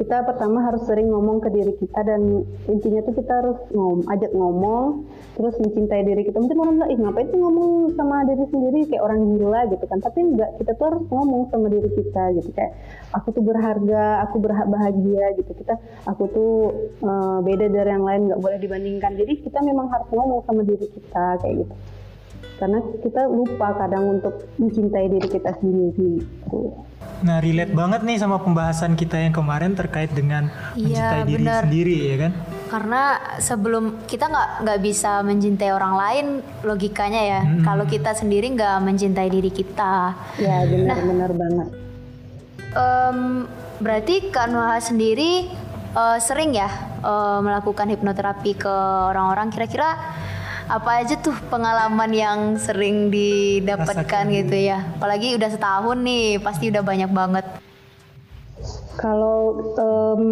kita 0.00 0.24
pertama 0.24 0.64
harus 0.64 0.80
sering 0.88 1.12
ngomong 1.12 1.44
ke 1.44 1.52
diri 1.52 1.76
kita 1.76 2.00
dan 2.00 2.40
intinya 2.72 3.04
tuh 3.04 3.20
kita 3.20 3.32
harus 3.36 3.60
ngom 3.68 4.00
ajak 4.08 4.32
ngomong 4.32 5.04
terus 5.36 5.60
mencintai 5.60 6.08
diri 6.08 6.24
kita. 6.24 6.40
Mungkin 6.40 6.56
orang 6.56 6.74
bilang 6.80 6.90
ih 6.90 6.98
ngapain 7.04 7.28
sih 7.28 7.36
ngomong 7.36 7.92
sama 8.00 8.24
diri 8.24 8.44
sendiri? 8.48 8.80
Kayak 8.88 9.04
orang 9.04 9.20
gila 9.36 9.60
gitu 9.68 9.84
kan. 9.84 10.00
Tapi 10.00 10.18
enggak 10.24 10.50
kita 10.56 10.72
tuh 10.80 10.84
harus 10.88 11.04
ngomong 11.12 11.52
sama 11.52 11.68
diri 11.68 11.90
kita 11.92 12.24
gitu. 12.32 12.48
Kayak 12.56 12.72
aku 13.12 13.28
tuh 13.36 13.44
berharga 13.44 14.04
aku 14.24 14.36
berhak 14.40 14.66
bahagia 14.72 15.24
gitu. 15.36 15.52
Kita 15.52 15.74
aku 16.08 16.24
tuh 16.32 16.52
uh, 17.04 17.44
beda 17.44 17.68
dari 17.68 17.90
yang 17.92 18.04
lain 18.08 18.32
nggak 18.32 18.40
boleh 18.40 18.56
dibandingkan. 18.56 19.20
Jadi 19.20 19.32
kita 19.44 19.60
memang 19.60 19.92
harus 19.92 20.08
ngomong 20.08 20.40
sama 20.48 20.64
diri 20.64 20.88
kita 20.88 21.36
kayak 21.44 21.68
gitu. 21.68 21.74
Karena 22.56 22.80
kita 23.04 23.28
lupa 23.28 23.76
kadang 23.76 24.16
untuk 24.16 24.48
mencintai 24.56 25.12
diri 25.12 25.28
kita 25.28 25.52
sendiri 25.60 26.24
gitu. 26.24 26.88
Nah, 27.20 27.36
relate 27.36 27.76
banget 27.76 28.00
nih 28.00 28.16
sama 28.16 28.40
pembahasan 28.40 28.96
kita 28.96 29.20
yang 29.20 29.36
kemarin 29.36 29.76
terkait 29.76 30.08
dengan 30.08 30.48
Iya, 30.72 31.20
mencintai 31.20 31.22
diri 31.26 31.44
benar. 31.44 31.60
sendiri 31.60 31.96
ya 32.00 32.16
kan? 32.16 32.32
Karena 32.70 33.02
sebelum 33.36 33.84
kita 34.08 34.24
nggak 34.24 34.48
nggak 34.64 34.78
bisa 34.80 35.20
mencintai 35.20 35.70
orang 35.70 35.94
lain 35.96 36.26
logikanya 36.62 37.22
ya. 37.22 37.40
Kalau 37.60 37.84
kita 37.84 38.16
sendiri 38.16 38.56
nggak 38.56 38.76
mencintai 38.80 39.28
diri 39.28 39.50
kita. 39.50 40.16
ya 40.38 40.64
benar-benar 40.64 41.30
banget 41.34 41.68
Em, 42.70 43.44
berarti 43.82 44.30
Kak 44.30 44.46
Nuha 44.46 44.78
sendiri 44.78 45.50
eh, 45.92 46.18
sering 46.22 46.54
ya 46.54 46.70
eh, 47.02 47.38
melakukan 47.42 47.90
hipnoterapi 47.90 48.54
ke 48.54 48.74
orang-orang. 49.10 49.50
Kira-kira 49.50 49.90
apa 50.70 51.02
aja 51.02 51.18
tuh 51.18 51.34
pengalaman 51.50 52.14
yang 52.14 52.38
sering 52.54 53.10
didapatkan 53.10 54.06
Rasakan. 54.06 54.38
gitu 54.38 54.56
ya? 54.70 54.78
Apalagi 54.94 55.34
udah 55.34 55.50
setahun 55.50 55.98
nih, 55.98 56.38
pasti 56.38 56.70
udah 56.70 56.82
banyak 56.86 57.10
banget. 57.10 57.46
Kalau 59.00 59.56
em, 59.80 60.24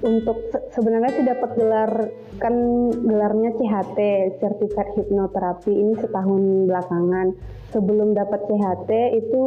untuk 0.00 0.38
se- 0.54 0.64
sebenarnya 0.78 1.10
sih 1.12 1.26
dapat 1.26 1.50
gelar 1.58 1.90
kan 2.38 2.54
gelarnya 2.94 3.50
CHT 3.58 3.98
Certified 4.38 4.94
Hypnotherapy 4.96 5.74
ini 5.74 5.94
setahun 6.00 6.70
belakangan. 6.70 7.34
Sebelum 7.74 8.14
dapat 8.14 8.46
CHT 8.46 8.90
itu 9.18 9.40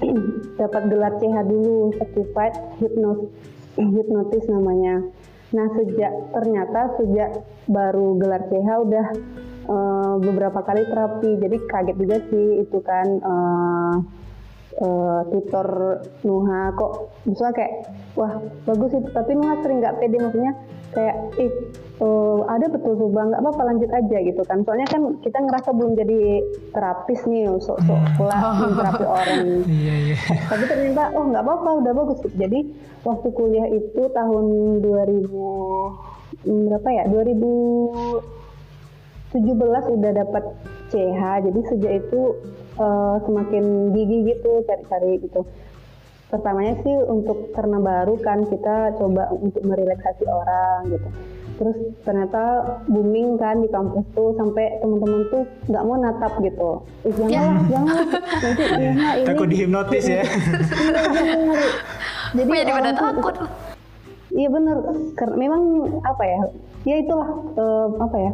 dapat 0.62 0.82
gelar 0.88 1.12
CH 1.20 1.36
dulu 1.44 1.92
Certified 2.00 2.54
Hypnos 2.80 3.20
Hypnotis 3.76 4.44
namanya. 4.48 5.04
Nah 5.52 5.66
sejak 5.76 6.12
ternyata 6.32 6.96
sejak 6.96 7.30
baru 7.68 8.16
gelar 8.16 8.42
CH 8.48 8.68
udah 8.88 9.06
eh, 9.64 10.14
beberapa 10.20 10.60
kali 10.62 10.82
terapi. 10.86 11.30
Jadi 11.40 11.56
kaget 11.68 11.96
juga 11.96 12.16
sih 12.30 12.46
itu 12.62 12.78
kan 12.84 13.06
eh, 13.20 13.94
eh, 14.80 15.20
tutor 15.30 15.68
Nuha 16.26 16.74
kok 16.74 16.92
bisa 17.24 17.50
kayak 17.54 17.88
wah 18.18 18.40
bagus 18.68 18.92
itu. 18.94 19.08
Tapi 19.10 19.32
Nuha 19.36 19.60
sering 19.62 19.78
nggak 19.82 19.96
pede 20.00 20.16
maksudnya 20.20 20.52
kayak 20.94 21.16
ih 21.42 21.50
eh, 21.98 22.38
ada 22.46 22.66
betul 22.70 22.94
tuh 22.94 23.10
bang 23.10 23.34
nggak 23.34 23.42
apa-apa 23.42 23.62
lanjut 23.74 23.90
aja 23.90 24.18
gitu 24.22 24.42
kan. 24.46 24.62
Soalnya 24.62 24.88
kan 24.88 25.02
kita 25.22 25.38
ngerasa 25.42 25.70
belum 25.74 25.92
jadi 25.98 26.20
terapis 26.70 27.20
nih 27.26 27.50
sok-sok 27.58 28.00
kelas 28.18 28.44
terapi 28.78 29.04
orang. 29.04 29.42
Iya, 29.66 29.94
iya. 30.10 30.16
tapi 30.46 30.64
ternyata 30.70 31.14
oh 31.18 31.24
nggak 31.30 31.44
apa-apa 31.44 31.70
udah 31.82 31.92
bagus. 31.92 32.18
Jadi 32.34 32.60
waktu 33.04 33.28
kuliah 33.34 33.68
itu 33.68 34.02
tahun 34.10 34.44
2000 34.80 36.14
hmm, 36.44 36.62
berapa 36.68 36.88
ya 36.90 37.04
2017 39.34 39.98
udah 39.98 40.12
dapat 40.14 40.44
CH 40.94 41.22
jadi 41.50 41.60
sejak 41.74 41.92
itu 42.06 42.20
eh, 42.78 43.16
semakin 43.26 43.64
gigi 43.90 44.18
gitu 44.30 44.62
cari-cari 44.62 45.18
gitu. 45.26 45.42
Pertamanya 46.30 46.74
sih 46.82 46.94
untuk 47.10 47.50
karena 47.54 47.78
baru 47.78 48.14
kan 48.22 48.46
kita 48.46 48.94
coba 48.98 49.30
untuk 49.34 49.62
merelaksasi 49.66 50.24
orang 50.26 50.94
gitu. 50.94 51.08
Terus 51.54 51.76
ternyata 52.02 52.42
booming 52.90 53.38
kan 53.38 53.62
di 53.62 53.70
kampus 53.70 54.02
tuh 54.14 54.34
sampai 54.34 54.82
teman-teman 54.82 55.22
tuh 55.30 55.42
nggak 55.70 55.84
mau 55.86 55.96
natap 55.98 56.32
gitu. 56.42 56.70
Eh, 57.06 57.12
janganlah 57.14 57.62
jangan 57.70 57.94
nanti 58.42 58.62
iya, 58.82 58.90
ini 58.94 59.26
Takut 59.26 59.46
dihipnotis 59.50 60.04
ya. 60.06 60.22
Iya. 60.22 60.24
Jadi 62.34 62.50
jadi 62.50 62.72
pada 62.74 62.92
takut. 62.98 63.34
Iya 64.34 64.48
bener, 64.50 64.78
karena 65.14 65.34
memang 65.38 65.62
apa 66.02 66.24
ya, 66.26 66.40
ya 66.82 66.96
itulah 66.98 67.30
eh, 67.54 67.88
apa 68.02 68.16
ya, 68.18 68.32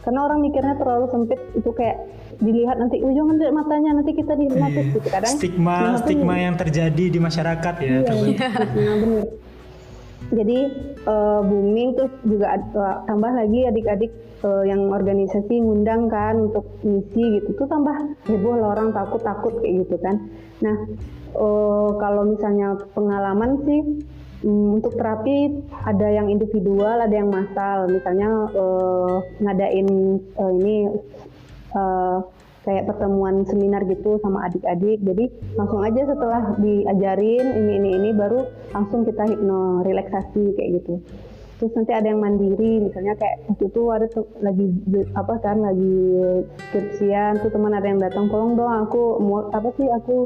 karena 0.00 0.20
orang 0.24 0.40
mikirnya 0.40 0.74
terlalu 0.80 1.06
sempit 1.12 1.40
itu 1.52 1.70
kayak 1.76 1.96
dilihat 2.40 2.80
nanti, 2.80 3.04
oh 3.04 3.12
jangan 3.12 3.36
matanya 3.52 3.90
nanti 4.00 4.16
kita 4.16 4.32
dihipnotis 4.32 4.86
gitu 4.96 5.08
kadang. 5.12 5.28
Iya. 5.28 5.40
Stigma 5.40 5.78
stigma 6.00 6.34
yang 6.40 6.56
terjadi 6.56 7.04
di 7.12 7.18
masyarakat 7.20 7.74
ya. 7.84 7.96
Iya, 8.08 8.48
nah, 8.80 8.96
bener. 8.96 9.24
Jadi 10.30 10.58
eh, 11.04 11.40
booming 11.42 11.90
terus 11.98 12.14
juga 12.24 12.56
eh, 12.56 12.96
tambah 13.04 13.32
lagi 13.34 13.60
adik-adik 13.66 14.12
eh, 14.46 14.64
yang 14.70 14.88
organisasi 14.88 15.54
ngundang 15.58 16.08
kan 16.08 16.48
untuk 16.48 16.64
misi 16.86 17.42
gitu 17.42 17.52
tuh 17.58 17.66
tambah 17.68 17.92
heboh 18.30 18.54
lah 18.56 18.78
orang 18.78 18.94
takut-takut 18.94 19.58
kayak 19.60 19.84
gitu 19.84 19.96
kan. 20.00 20.16
Nah 20.62 20.76
eh, 21.34 21.88
kalau 21.98 22.22
misalnya 22.24 22.78
pengalaman 22.94 23.58
sih 23.68 23.80
mm, 24.44 24.80
untuk 24.80 24.96
terapi 24.96 25.64
ada 25.84 26.08
yang 26.08 26.28
individual, 26.28 27.00
ada 27.00 27.14
yang 27.14 27.30
massal. 27.30 27.88
Misalnya 27.88 28.30
eh, 28.52 29.16
ngadain 29.40 29.88
eh, 30.20 30.52
ini 30.60 30.76
eh, 31.76 32.18
kayak 32.60 32.86
pertemuan 32.92 33.48
seminar 33.48 33.84
gitu 33.88 34.20
sama 34.20 34.44
adik-adik. 34.48 35.00
Jadi 35.00 35.24
langsung 35.56 35.80
aja 35.80 36.02
setelah 36.04 36.54
diajarin 36.60 37.46
ini 37.56 37.72
ini 37.80 37.90
ini 37.96 38.10
baru 38.12 38.44
langsung 38.76 39.08
kita 39.08 39.24
hipno 39.28 39.80
relaksasi 39.84 40.56
kayak 40.56 40.70
gitu. 40.82 41.00
Terus 41.60 41.76
nanti 41.76 41.92
ada 41.92 42.08
yang 42.08 42.24
mandiri, 42.24 42.80
misalnya 42.80 43.12
kayak 43.20 43.44
waktu 43.52 43.68
itu 43.68 43.82
ada 43.92 44.06
tuh 44.08 44.24
lagi 44.40 44.64
apa 45.12 45.34
kan 45.44 45.60
lagi 45.60 45.96
skripsian 46.72 47.44
tuh 47.44 47.52
teman 47.52 47.76
ada 47.76 47.84
yang 47.84 48.00
datang 48.00 48.32
tolong 48.32 48.56
dong 48.56 48.88
aku 48.88 49.20
mau 49.20 49.44
apa 49.52 49.68
sih 49.76 49.84
aku 49.92 50.24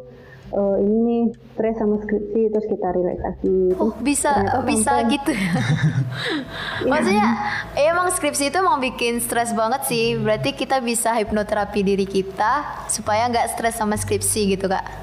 eh, 0.55 0.77
ini 0.81 0.97
nih 1.01 1.23
stres 1.53 1.77
sama 1.77 1.99
skripsi 1.99 2.41
terus 2.49 2.67
kita 2.67 2.89
relaksasi. 2.89 3.55
Oh 3.77 3.91
bisa 3.99 4.31
ternyata 4.33 4.63
bisa 4.63 4.93
sampai- 4.95 5.11
gitu 5.13 5.31
ya. 5.43 5.51
Maksudnya 6.87 7.29
eh, 7.75 7.87
emang 7.87 8.09
skripsi 8.09 8.45
itu 8.49 8.57
emang 8.57 8.79
bikin 8.79 9.19
stres 9.19 9.51
banget 9.51 9.83
sih. 9.85 10.15
Berarti 10.15 10.55
kita 10.55 10.79
bisa 10.79 11.13
hipnoterapi 11.15 11.81
diri 11.83 12.07
kita 12.07 12.87
supaya 12.87 13.27
nggak 13.27 13.51
stres 13.51 13.75
sama 13.75 13.95
skripsi 13.95 14.55
gitu 14.55 14.67
kak. 14.67 15.03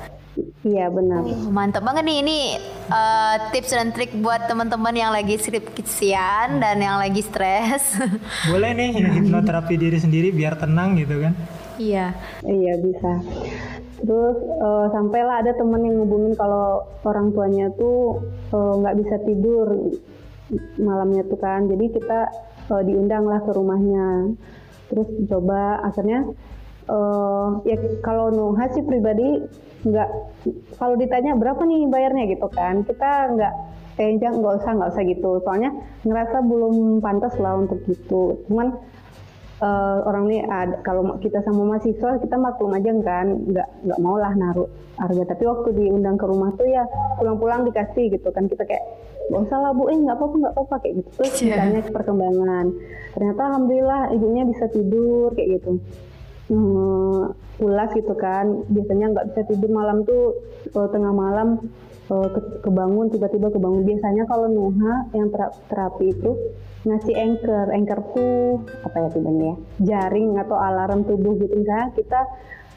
Iya 0.63 0.87
benar. 0.87 1.27
Oh, 1.27 1.51
Mantap 1.51 1.83
banget 1.83 2.07
nih 2.07 2.17
ini 2.23 2.39
eh, 2.87 3.35
tips 3.51 3.75
dan 3.75 3.91
trik 3.91 4.15
buat 4.15 4.47
teman-teman 4.47 4.95
yang 4.95 5.11
lagi 5.11 5.35
skripsian 5.35 6.63
dan 6.63 6.79
yang 6.79 6.95
lagi 6.95 7.19
stres. 7.19 7.99
Boleh 8.51 8.71
nih 8.71 8.95
hipnoterapi 8.95 9.75
diri 9.75 9.99
sendiri 9.99 10.31
biar 10.31 10.55
tenang 10.55 10.95
gitu 10.95 11.19
kan. 11.19 11.33
Iya. 11.75 12.15
Iya 12.41 12.73
bisa. 12.79 13.11
Terus 14.01 14.37
eh, 14.41 14.85
sampailah 14.93 15.45
ada 15.45 15.51
teman 15.53 15.85
yang 15.85 16.01
ngubungin 16.01 16.33
kalau 16.33 16.85
orang 17.05 17.31
tuanya 17.33 17.69
tuh 17.77 18.21
eh, 18.51 18.73
nggak 18.81 18.97
bisa 19.01 19.15
tidur 19.25 19.67
malamnya 20.81 21.23
tuh 21.29 21.39
kan. 21.39 21.69
Jadi 21.69 21.85
kita 21.93 22.19
eh, 22.73 22.83
diundang 22.85 23.29
lah 23.29 23.39
ke 23.45 23.51
rumahnya. 23.53 24.33
Terus 24.89 25.07
coba 25.29 25.85
akhirnya 25.85 26.27
eh, 26.89 27.47
ya 27.69 27.77
kalau 28.01 28.33
Nuha 28.33 28.65
sih 28.73 28.83
pribadi 28.83 29.41
nggak 29.81 30.09
kalau 30.77 30.93
ditanya 30.93 31.33
berapa 31.33 31.61
nih 31.65 31.89
bayarnya 31.89 32.29
gitu 32.29 32.45
kan 32.53 32.85
kita 32.85 33.33
nggak 33.33 33.53
eh 33.97 34.17
nggak 34.17 34.55
usah 34.61 34.71
nggak 34.77 34.91
usah 34.93 35.03
gitu 35.05 35.31
soalnya 35.45 35.73
ngerasa 36.05 36.37
belum 36.45 37.01
pantas 37.01 37.33
lah 37.41 37.57
untuk 37.57 37.81
gitu 37.89 38.45
cuman 38.45 38.77
eh, 39.61 39.97
orang 40.09 40.23
ini 40.29 40.37
ada, 40.43 40.81
kalau 40.81 41.15
kita 41.21 41.45
sama 41.45 41.61
mahasiswa 41.69 42.17
kita 42.17 42.35
maklum 42.35 42.73
aja 42.73 42.91
kan. 43.05 43.27
Nggak 43.45 43.67
nggak 43.85 43.99
mau 44.01 44.17
lah 44.17 44.33
naruh 44.33 44.69
harga. 44.97 45.23
Tapi 45.37 45.43
waktu 45.45 45.69
diundang 45.77 46.17
ke 46.17 46.25
rumah 46.25 46.49
tuh 46.57 46.65
ya 46.65 46.83
pulang-pulang 47.21 47.63
dikasih 47.69 48.09
gitu 48.11 48.33
kan. 48.33 48.49
Kita 48.49 48.65
kayak 48.65 48.83
nggak 49.29 49.41
usah 49.47 49.57
lah 49.61 49.71
bu. 49.71 49.87
Eh 49.93 49.97
nggak 50.01 50.17
apa-apa 50.17 50.35
nggak 50.41 50.53
apa-apa. 50.57 50.75
Kayak 50.81 50.93
gitu 50.99 51.09
terus 51.21 51.33
Iya. 51.39 51.45
ditanya 51.55 51.79
perkembangan. 51.93 52.65
Ternyata 53.13 53.41
alhamdulillah 53.53 54.01
ibunya 54.17 54.43
bisa 54.49 54.65
tidur 54.73 55.29
kayak 55.37 55.61
gitu. 55.61 55.71
Hmm, 56.51 57.31
ulas 57.63 57.89
gitu 57.95 58.13
kan. 58.17 58.65
Biasanya 58.67 59.05
nggak 59.15 59.25
bisa 59.31 59.41
tidur 59.47 59.69
malam 59.71 60.03
tuh 60.03 60.35
uh, 60.75 60.89
tengah 60.91 61.13
malam 61.15 61.61
ke 62.11 62.41
kebangun 62.67 63.07
tiba-tiba 63.07 63.47
kebangun. 63.47 63.87
Biasanya 63.87 64.23
kalau 64.27 64.51
Nuha 64.51 65.07
yang 65.15 65.31
tera- 65.31 65.55
terapi 65.71 66.11
itu 66.11 66.31
ngasih 66.83 67.15
anchor. 67.15 67.71
Anchor 67.71 67.99
tuh 68.11 68.35
apa 68.83 68.95
ya 68.99 69.09
tipenya 69.15 69.43
ya? 69.43 69.55
Jaring 69.95 70.35
atau 70.35 70.57
alarm 70.59 71.07
tubuh 71.07 71.39
gitu. 71.39 71.55
Misalnya 71.55 71.95
kita 71.95 72.21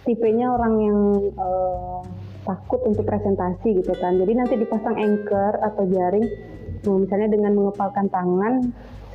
tipenya 0.07 0.53
orang 0.55 0.75
yang 0.79 0.99
uh, 1.35 2.01
takut 2.45 2.81
untuk 2.87 3.03
presentasi 3.09 3.83
gitu 3.83 3.93
kan. 3.99 4.21
Jadi 4.21 4.33
nanti 4.37 4.55
dipasang 4.55 4.95
anchor 4.95 5.59
atau 5.59 5.83
jaring. 5.89 6.27
Nah, 6.85 7.01
misalnya 7.01 7.29
dengan 7.33 7.57
mengepalkan 7.57 8.13
tangan 8.13 8.61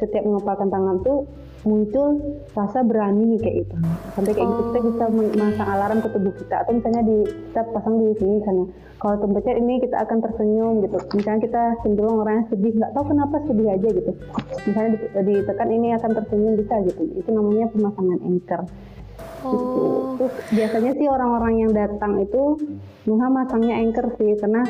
setiap 0.02 0.26
mengepalkan 0.26 0.74
tangan 0.74 1.06
tuh 1.06 1.30
muncul 1.68 2.40
rasa 2.56 2.84
berani 2.86 3.36
kayak 3.40 3.68
gitu. 3.68 3.76
Sampai 4.16 4.32
kayak 4.36 4.48
gitu 4.48 4.62
kita 4.72 4.80
bisa 4.88 5.06
memasang 5.12 5.70
alarm 5.70 6.00
ke 6.00 6.10
tubuh 6.16 6.34
kita. 6.36 6.56
Atau 6.64 6.72
misalnya 6.80 7.02
di 7.04 7.18
kita 7.28 7.62
pasang 7.74 7.96
di 8.00 8.08
sini 8.20 8.34
misalnya 8.40 8.66
kalau 9.00 9.16
tempatnya 9.24 9.54
ini 9.56 9.74
kita 9.80 9.98
akan 10.04 10.18
tersenyum 10.20 10.74
gitu. 10.84 10.98
Misalnya 11.16 11.42
kita 11.48 11.64
cenderung 11.84 12.20
orangnya 12.20 12.44
sedih 12.52 12.74
nggak 12.76 12.92
tahu 12.96 13.06
kenapa 13.12 13.36
sedih 13.48 13.68
aja 13.72 13.90
gitu. 13.92 14.12
Misalnya 14.68 14.90
ditekan 15.24 15.70
ini 15.72 15.88
akan 15.96 16.12
tersenyum 16.16 16.54
bisa 16.60 16.76
gitu. 16.88 17.04
Itu 17.16 17.30
namanya 17.32 17.66
pemasangan 17.72 18.20
anchor. 18.24 18.62
Gitu. 19.40 19.84
Terus 20.20 20.34
biasanya 20.52 20.92
sih 21.00 21.08
orang-orang 21.08 21.54
yang 21.64 21.72
datang 21.72 22.20
itu 22.24 22.60
Nuha 23.08 23.28
masangnya 23.32 23.80
anchor 23.80 24.12
sih 24.20 24.36
karena 24.36 24.64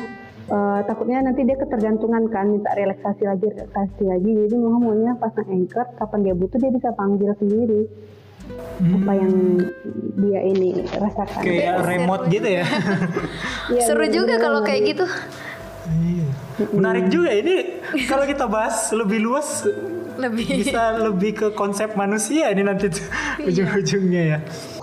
uh, 0.50 0.80
takutnya 0.84 1.22
nanti 1.22 1.46
dia 1.46 1.56
ketergantungan 1.56 2.26
kan 2.28 2.50
minta 2.50 2.74
relaksasi 2.74 3.22
lagi 3.24 3.46
relaksasi 3.46 4.02
lagi. 4.04 4.30
Jadi 4.46 4.54
Nuha 4.58 4.78
maunya 4.82 5.14
pasang 5.16 5.48
anchor 5.48 5.86
kapan 5.96 6.20
dia 6.26 6.34
butuh 6.34 6.58
dia 6.58 6.72
bisa 6.74 6.90
panggil 6.94 7.32
sendiri. 7.38 7.82
Hmm. 8.80 9.04
apa 9.04 9.12
yang 9.14 9.34
dia 10.18 10.40
ini 10.42 10.82
rasakan. 10.90 11.42
Kayak 11.44 11.86
remote 11.86 12.24
gitu 12.32 12.48
ya. 12.48 12.64
Ya 13.76 13.86
seru 13.86 14.02
juga 14.10 14.34
kalau 14.42 14.66
kayak 14.66 14.82
gitu. 14.96 15.06
Iya. 15.86 16.26
menarik 16.74 17.06
juga 17.12 17.30
ini. 17.30 17.78
Kalau 18.10 18.26
kita 18.26 18.50
bahas 18.50 18.90
lebih 18.90 19.22
luas 19.22 19.62
lebih. 20.18 20.44
bisa 20.64 20.98
lebih 20.98 21.32
ke 21.36 21.46
konsep 21.54 21.94
manusia 21.94 22.50
ini 22.50 22.66
nanti 22.66 22.90
iya. 22.90 23.46
ujung-ujungnya 23.46 24.22
ya. 24.36 24.38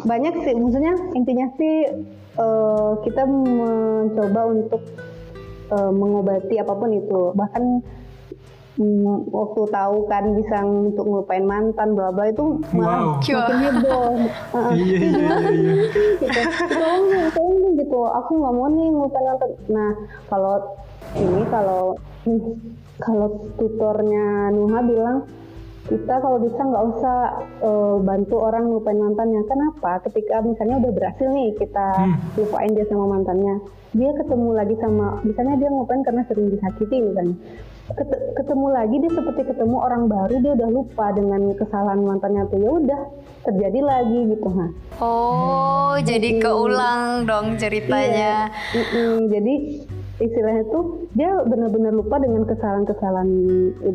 Banyak 0.06 0.34
sih 0.46 0.54
maksudnya 0.56 0.94
intinya 1.12 1.48
sih 1.60 1.76
uh, 2.40 3.02
kita 3.04 3.28
mencoba 3.28 4.42
untuk 4.48 4.82
uh, 5.72 5.92
mengobati 5.92 6.56
apa 6.60 6.74
pun 6.74 6.92
itu. 6.94 7.32
Bahkan 7.36 7.64
um, 8.80 9.26
waktu 9.30 9.62
tahu 9.74 9.98
kan 10.08 10.24
bisa 10.38 10.58
untuk 10.64 11.06
ngelupain 11.06 11.46
mantan 11.46 11.98
bla 11.98 12.14
bla 12.14 12.30
itu 12.30 12.62
malah 12.74 13.18
wow. 13.18 13.20
makin 13.20 13.58
heboh 13.66 14.12
iya 14.78 14.98
iya 15.02 15.36
iya 15.52 15.74
gitu. 16.22 16.42
Tolong 17.34 17.74
gitu. 17.78 18.00
Aku 18.06 18.32
nggak 18.42 18.54
mau 18.54 18.68
nih 18.72 18.88
ngelupain 18.94 19.26
mantan. 19.26 19.52
Nah 19.70 19.92
kalau 20.30 20.56
ini 21.18 21.44
kalau 21.50 21.84
kalau 23.06 23.28
tutornya 23.58 24.54
Nuha 24.54 24.80
bilang 24.86 25.18
kita 25.88 26.20
kalau 26.20 26.38
bisa 26.44 26.60
nggak 26.60 26.86
usah 26.96 27.18
uh, 27.64 27.96
bantu 28.04 28.36
orang 28.44 28.68
lupain 28.68 29.00
mantannya. 29.00 29.42
Kenapa? 29.48 30.04
Ketika 30.04 30.44
misalnya 30.44 30.84
udah 30.84 30.92
berhasil 30.92 31.28
nih 31.32 31.56
kita 31.56 31.88
hmm. 31.96 32.16
lupain 32.44 32.72
dia 32.76 32.86
sama 32.92 33.06
mantannya, 33.16 33.64
dia 33.96 34.12
ketemu 34.20 34.50
lagi 34.52 34.76
sama, 34.84 35.24
misalnya 35.24 35.56
dia 35.56 35.70
ngupain 35.72 36.04
karena 36.04 36.22
sering 36.28 36.52
disakiti 36.52 36.98
misalnya. 37.00 37.38
ketemu 38.36 38.68
lagi 38.68 39.00
dia 39.00 39.12
seperti 39.16 39.48
ketemu 39.48 39.80
orang 39.80 40.12
baru 40.12 40.44
dia 40.44 40.60
udah 40.60 40.70
lupa 40.76 41.08
dengan 41.16 41.56
kesalahan 41.56 42.04
mantannya 42.04 42.44
tuh 42.52 42.60
ya 42.60 42.72
udah 42.84 43.02
terjadi 43.48 43.80
lagi 43.80 44.20
gitu 44.28 44.48
ha. 44.52 44.68
Oh, 45.00 45.96
hmm. 45.96 46.04
jadi 46.04 46.30
keulang 46.36 47.24
dong 47.24 47.56
ceritanya. 47.56 48.52
Iya. 48.76 49.32
jadi 49.32 49.56
istilahnya 50.18 50.64
tuh 50.74 51.08
dia 51.14 51.30
benar-benar 51.46 51.94
lupa 51.94 52.18
dengan 52.18 52.46
kesalahan-kesalahan 52.46 53.30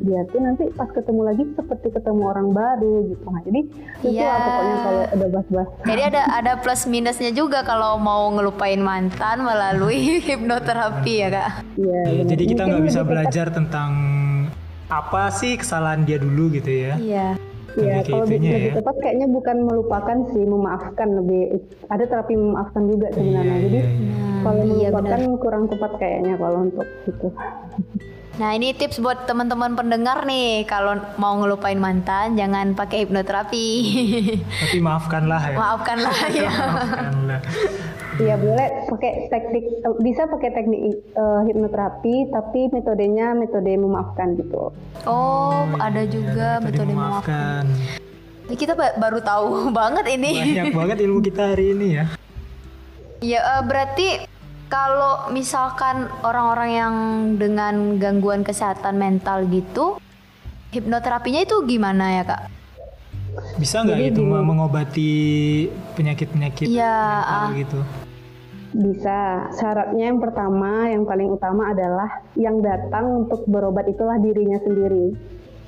dia 0.07 0.21
tuh. 0.31 0.41
Nanti 0.43 0.65
pas 0.75 0.89
ketemu 0.91 1.21
lagi 1.27 1.45
seperti 1.55 1.89
ketemu 1.95 2.23
orang 2.31 2.49
baru 2.55 2.95
gitu. 3.11 3.25
Nah 3.27 3.43
jadi 3.43 3.61
itu 4.03 4.19
yeah. 4.19 4.31
lah 4.31 4.41
pokoknya 4.43 4.77
kalau 4.77 5.03
ada 5.03 5.27
bahas-bahas 5.31 5.69
jadi 5.87 6.03
ada 6.09 6.23
ada 6.33 6.53
plus 6.59 6.83
minusnya 6.87 7.31
juga 7.35 7.61
kalau 7.67 7.99
mau 7.99 8.31
ngelupain 8.35 8.81
mantan 8.81 9.43
melalui 9.43 10.19
hipnoterapi 10.27 11.15
ya 11.23 11.29
kak? 11.31 11.51
Iya 11.79 12.01
yeah, 12.09 12.25
jadi 12.27 12.43
kita 12.47 12.63
nggak 12.67 12.85
bisa 12.87 13.01
belajar 13.03 13.47
tentang 13.51 13.91
apa 14.93 15.33
sih 15.33 15.57
kesalahan 15.57 16.05
dia 16.05 16.21
dulu 16.21 16.53
gitu 16.53 16.69
ya. 16.69 16.95
Iya 17.01 17.52
Iya, 17.73 18.05
kalau 18.05 18.25
lebih, 18.29 18.41
ya. 18.45 18.73
tepat 18.77 18.97
kayaknya 19.01 19.27
bukan 19.33 19.57
melupakan 19.65 20.19
sih, 20.33 20.45
memaafkan 20.45 21.09
lebih. 21.17 21.43
Ada 21.89 22.05
terapi 22.05 22.35
memaafkan 22.37 22.83
juga 22.85 23.07
sebenarnya. 23.17 23.57
Iya, 23.57 23.65
Jadi 23.65 23.79
iya, 23.81 23.89
iya. 23.89 24.17
kalau 24.45 24.63
iya, 24.63 24.89
melupakan 24.93 25.21
benar. 25.21 25.41
kurang 25.41 25.65
tepat 25.73 25.93
kayaknya 25.97 26.33
kalau 26.37 26.59
untuk 26.69 26.87
itu. 27.09 27.29
Nah 28.33 28.51
ini 28.57 28.73
tips 28.73 28.97
buat 29.05 29.29
teman-teman 29.29 29.77
pendengar 29.77 30.25
nih 30.25 30.65
kalau 30.65 30.97
mau 31.21 31.37
ngelupain 31.37 31.77
mantan 31.77 32.33
jangan 32.33 32.73
pakai 32.73 33.05
hipnoterapi. 33.05 33.67
Tapi 34.41 34.79
maafkanlah 34.81 35.43
ya. 35.53 35.57
Maafkanlah 35.63 36.17
ya. 36.33 36.49
maafkanlah. 36.49 37.41
Iya 38.21 38.37
boleh 38.37 38.69
pakai 38.93 39.33
teknik 39.33 39.65
bisa 40.05 40.29
pakai 40.29 40.53
teknik 40.53 41.01
uh, 41.17 41.41
hipnoterapi 41.49 42.29
tapi 42.29 42.69
metodenya 42.69 43.33
metode 43.33 43.73
memaafkan 43.73 44.37
gitu. 44.37 44.69
Oh, 45.09 45.65
oh 45.65 45.65
ada 45.81 46.05
juga 46.05 46.61
metode, 46.61 46.85
metode 46.85 46.93
memaafkan. 46.93 47.65
memaafkan. 47.65 48.53
Kita 48.53 48.73
baru 48.77 49.19
tahu 49.25 49.49
banget 49.81 50.05
ini. 50.13 50.31
Banyak 50.61 50.77
banget 50.77 50.99
ilmu 51.09 51.21
kita 51.25 51.57
hari 51.57 51.73
ini 51.73 51.87
ya. 51.97 52.05
Ya 53.25 53.41
uh, 53.41 53.63
berarti 53.65 54.29
kalau 54.69 55.33
misalkan 55.33 56.09
orang-orang 56.21 56.71
yang 56.73 56.95
dengan 57.41 57.97
gangguan 57.97 58.45
kesehatan 58.45 59.01
mental 59.01 59.49
gitu, 59.49 59.97
hipnoterapinya 60.73 61.45
itu 61.49 61.65
gimana 61.65 62.21
ya 62.21 62.25
kak? 62.29 62.43
Bisa 63.57 63.81
nggak 63.85 64.13
itu 64.13 64.21
mengobati 64.21 65.13
penyakit-penyakit 65.97 66.69
ya, 66.69 67.25
mental 67.25 67.49
uh, 67.49 67.57
gitu? 67.57 67.81
Bisa. 68.73 69.53
Syaratnya 69.53 70.13
yang 70.13 70.21
pertama, 70.21 70.89
yang 70.89 71.05
paling 71.05 71.29
utama 71.29 71.77
adalah 71.77 72.25
yang 72.41 72.65
datang 72.65 73.25
untuk 73.25 73.45
berobat 73.45 73.85
itulah 73.89 74.17
dirinya 74.17 74.57
sendiri. 74.65 75.13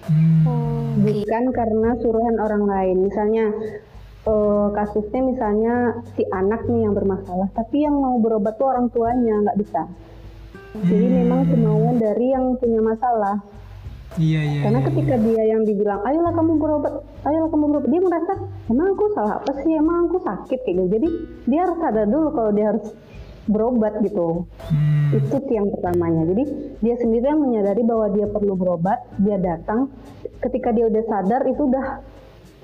Hmm. 0.08 1.04
Bukan 1.04 1.44
karena 1.52 1.90
suruhan 2.00 2.36
orang 2.40 2.64
lain. 2.64 2.96
Misalnya 3.04 3.52
uh, 4.24 4.72
kasusnya 4.72 5.20
misalnya 5.20 5.74
si 6.16 6.24
anak 6.32 6.64
nih 6.64 6.88
yang 6.88 6.96
bermasalah, 6.96 7.48
tapi 7.52 7.84
yang 7.84 7.96
mau 7.96 8.16
berobat 8.20 8.56
tuh 8.56 8.72
orang 8.72 8.88
tuanya 8.88 9.44
nggak 9.44 9.58
bisa. 9.60 9.84
Jadi 10.74 11.06
hmm. 11.06 11.16
memang 11.24 11.40
kemauan 11.46 11.96
dari 12.00 12.26
yang 12.32 12.56
punya 12.56 12.80
masalah. 12.80 13.36
Iya 14.14 14.40
iya. 14.46 14.61
Karena 14.62 14.81
iya, 14.81 14.87
ketika 14.90 15.14
iya. 15.18 15.24
dia 15.27 15.42
yang 15.50 15.62
dibilang, 15.66 16.00
ayolah 16.07 16.33
kamu 16.38 16.53
berobat, 16.62 16.94
ayolah 17.27 17.50
kamu 17.50 17.64
berobat, 17.66 17.90
dia 17.90 18.03
merasa 18.03 18.33
emang 18.70 18.87
aku 18.94 19.05
salah 19.11 19.35
apa 19.42 19.53
sih, 19.62 19.72
emang 19.74 19.96
aku 20.07 20.18
sakit 20.22 20.59
kayak 20.62 20.74
gitu. 20.79 20.85
Jadi 20.94 21.09
dia 21.50 21.61
harus 21.66 21.79
sadar 21.83 22.07
dulu 22.07 22.29
kalau 22.31 22.50
dia 22.55 22.66
harus 22.70 22.87
berobat 23.50 23.94
gitu. 24.07 24.46
Hmm. 24.70 25.18
Itu 25.18 25.37
yang 25.50 25.66
pertamanya. 25.74 26.22
Jadi 26.31 26.44
dia 26.79 26.94
sendiri 27.03 27.27
yang 27.27 27.42
menyadari 27.42 27.83
bahwa 27.83 28.07
dia 28.14 28.27
perlu 28.31 28.55
berobat, 28.55 28.98
dia 29.18 29.37
datang. 29.37 29.90
Ketika 30.38 30.70
dia 30.70 30.87
udah 30.87 31.05
sadar 31.11 31.42
itu 31.50 31.62
udah 31.66 31.87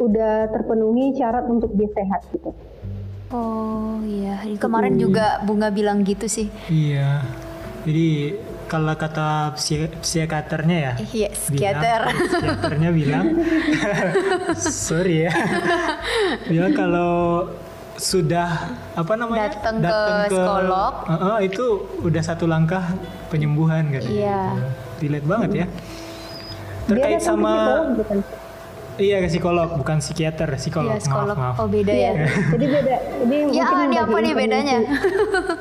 udah 0.01 0.35
terpenuhi 0.55 1.13
syarat 1.19 1.45
untuk 1.51 1.75
dia 1.77 1.91
sehat 1.93 2.25
gitu. 2.33 2.55
Oh 3.31 4.03
iya, 4.11 4.43
kemarin 4.59 4.99
juga 4.99 5.39
Bunga 5.47 5.71
bilang 5.71 6.03
gitu 6.03 6.27
sih. 6.27 6.51
Iya. 6.67 7.23
Jadi 7.87 8.35
kalau 8.71 8.95
kata 8.95 9.59
psikiaternya 9.99 10.77
ya? 10.79 10.93
Iya 11.11 11.29
psikiater. 11.35 12.01
Psikiaternya 12.15 12.91
bilang. 12.95 13.27
Sorry 14.87 15.27
ya. 15.27 15.35
Bilang 16.47 16.73
kalau 16.79 17.51
sudah 17.99 18.71
apa 18.95 19.13
namanya? 19.19 19.51
Datang 19.51 19.83
ke, 19.83 19.91
ke 19.91 20.15
psikolog. 20.31 20.93
Uh, 21.03 21.15
uh, 21.19 21.37
itu 21.43 21.65
udah 22.07 22.23
satu 22.23 22.47
langkah 22.47 22.95
penyembuhan 23.27 23.91
gitu 23.91 24.23
iya. 24.23 24.55
dilihat 25.03 25.27
banget 25.27 25.51
ya. 25.53 25.67
Terkait 26.87 27.19
sama 27.19 27.83
Iya 29.01 29.17
ke 29.25 29.29
psikolog, 29.33 29.69
bukan 29.81 29.97
psikiater, 30.05 30.49
psikolog. 30.61 30.93
Iya, 30.93 31.01
psikolog. 31.01 31.37
Maaf, 31.41 31.57
maaf. 31.57 31.63
Oh 31.65 31.69
beda 31.73 31.95
ya. 31.97 32.13
Iya, 32.13 32.27
jadi 32.55 32.67
beda. 32.69 32.95
Ini 33.25 33.37
ya, 33.49 33.65
mungkin 33.65 33.79
ini 33.89 33.97
apa 33.97 34.17
nih 34.21 34.33
bedanya? 34.37 34.79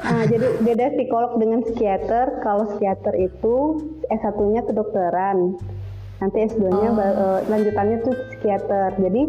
nah, 0.04 0.23
jadi 0.32 0.47
beda 0.60 0.86
psikolog 0.99 1.32
dengan 1.39 1.60
psikiater. 1.63 2.25
Kalau 2.43 2.63
psikiater 2.75 3.13
itu 3.15 3.56
S1-nya 4.12 4.62
kedokteran. 4.67 5.38
Nanti 6.19 6.38
S2-nya 6.52 6.89
oh. 6.91 6.99
uh, 6.99 7.39
lanjutannya 7.47 8.04
tuh 8.04 8.12
psikiater. 8.28 8.99
Jadi 8.99 9.21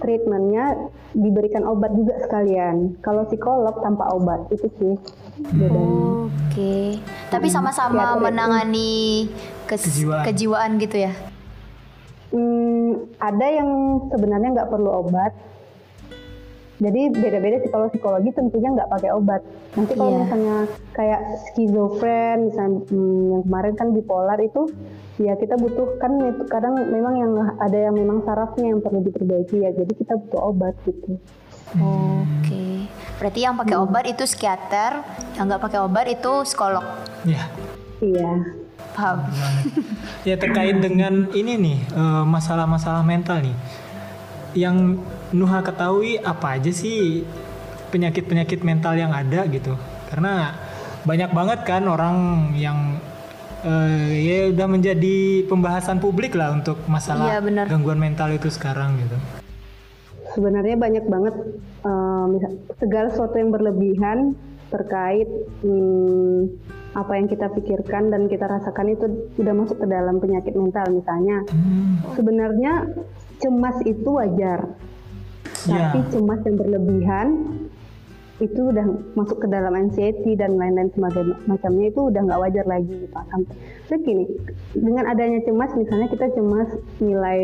treatmentnya 0.00 0.88
diberikan 1.12 1.68
obat 1.68 1.92
juga 1.92 2.16
sekalian. 2.24 2.96
Kalau 3.04 3.28
psikolog 3.28 3.84
tanpa 3.84 4.08
obat 4.16 4.48
itu 4.48 4.64
sih 4.80 4.96
bedanya. 5.52 6.24
Oke. 6.24 6.24
Okay. 6.56 6.86
Tapi 7.28 7.52
sama-sama 7.52 8.16
menangani 8.16 9.28
kes 9.68 9.84
kejiwaan. 9.92 10.24
kejiwaan 10.24 10.80
gitu 10.80 11.04
ya? 11.04 11.12
Hmm, 12.28 13.08
ada 13.18 13.46
yang 13.48 13.70
sebenarnya 14.12 14.48
nggak 14.52 14.70
perlu 14.70 14.90
obat. 15.04 15.32
Jadi 16.78 17.10
beda-beda 17.10 17.58
sih 17.58 17.70
kalau 17.74 17.90
psikologi 17.90 18.30
tentunya 18.30 18.70
nggak 18.70 18.90
pakai 18.94 19.10
obat. 19.10 19.42
Nanti 19.74 19.98
kalau 19.98 20.14
Iya. 20.14 20.20
misalnya 20.22 20.56
kayak 20.94 21.20
skizofren, 21.50 22.36
misalnya 22.46 22.86
hmm, 22.86 23.22
yang 23.34 23.42
kemarin 23.50 23.74
kan 23.74 23.88
bipolar 23.90 24.38
itu, 24.38 24.62
ya 25.18 25.34
kita 25.34 25.58
butuh 25.58 25.98
kan 25.98 26.14
itu 26.22 26.42
kadang 26.46 26.78
memang 26.78 27.14
yang 27.18 27.32
ada 27.58 27.78
yang 27.90 27.98
memang 27.98 28.22
sarafnya 28.22 28.70
yang 28.70 28.78
perlu 28.78 29.02
diperbaiki 29.02 29.58
ya. 29.58 29.74
Jadi 29.74 29.92
kita 29.98 30.22
butuh 30.22 30.54
obat 30.54 30.78
gitu. 30.86 31.18
Oke. 31.82 32.86
Berarti 33.18 33.40
yang 33.42 33.58
pakai 33.58 33.76
obat 33.82 34.04
itu 34.06 34.22
psikiater, 34.22 35.02
yang 35.34 35.50
nggak 35.50 35.62
pakai 35.66 35.82
obat 35.82 36.06
itu 36.06 36.32
psikolog. 36.46 36.86
Ya. 37.26 37.42
Iya. 37.98 38.54
Paham? 38.98 39.30
Ya 40.26 40.34
terkait 40.34 40.74
dengan 40.82 41.30
ini 41.30 41.54
nih 41.54 41.78
eh, 41.94 42.24
masalah-masalah 42.26 43.06
mental 43.06 43.46
nih. 43.46 43.54
Yang 44.58 44.98
Nuha 45.30 45.62
ketahui 45.62 46.18
apa 46.18 46.58
aja 46.58 46.74
sih 46.74 47.22
penyakit-penyakit 47.94 48.66
mental 48.66 48.98
yang 48.98 49.14
ada 49.14 49.46
gitu? 49.46 49.78
Karena 50.10 50.58
banyak 51.06 51.30
banget 51.30 51.62
kan 51.62 51.86
orang 51.86 52.50
yang 52.58 52.98
eh, 53.62 54.18
ya 54.18 54.36
udah 54.50 54.66
menjadi 54.66 55.46
pembahasan 55.46 56.02
publik 56.02 56.34
lah 56.34 56.58
untuk 56.58 56.82
masalah 56.90 57.38
Iya, 57.38 57.70
gangguan 57.70 58.02
mental 58.02 58.34
itu 58.34 58.50
sekarang 58.50 58.98
gitu. 58.98 59.14
sebenarnya 60.28 60.76
banyak 60.76 61.04
banget 61.08 61.34
eh, 61.86 62.24
misal, 62.28 62.50
segala 62.78 63.06
sesuatu 63.14 63.36
yang 63.38 63.50
berlebihan 63.54 64.18
terkait 64.68 65.26
hmm, 65.64 66.52
apa 66.96 67.12
yang 67.20 67.28
kita 67.28 67.52
pikirkan 67.52 68.08
dan 68.08 68.32
kita 68.32 68.48
rasakan 68.48 68.96
itu 68.96 69.04
udah 69.36 69.54
masuk 69.54 69.76
ke 69.82 69.86
dalam 69.86 70.20
penyakit 70.20 70.56
mental 70.56 70.88
misalnya. 70.88 71.44
Hmm, 71.52 72.00
sebenarnya 72.16 72.72
cemas 73.38 73.76
itu 73.84 74.08
wajar. 74.08 74.78
Ya. 75.66 75.90
tapi 75.90 76.06
cemas 76.14 76.40
yang 76.46 76.54
berlebihan 76.54 77.28
itu 78.38 78.70
udah 78.70 78.86
masuk 79.18 79.42
ke 79.42 79.48
dalam 79.50 79.74
anxiety 79.74 80.38
dan 80.38 80.54
lain-lain 80.54 80.94
sebagainya 80.94 81.34
macamnya 81.50 81.90
itu 81.90 82.00
udah 82.06 82.22
nggak 82.22 82.38
wajar 82.38 82.66
lagi 82.70 82.94
gitu 82.94 83.10
sampai 83.10 83.54
Terus 83.90 84.00
gini 84.06 84.24
dengan 84.78 85.10
adanya 85.10 85.42
cemas 85.42 85.74
misalnya 85.74 86.06
kita 86.06 86.30
cemas 86.38 86.70
nilai 87.02 87.42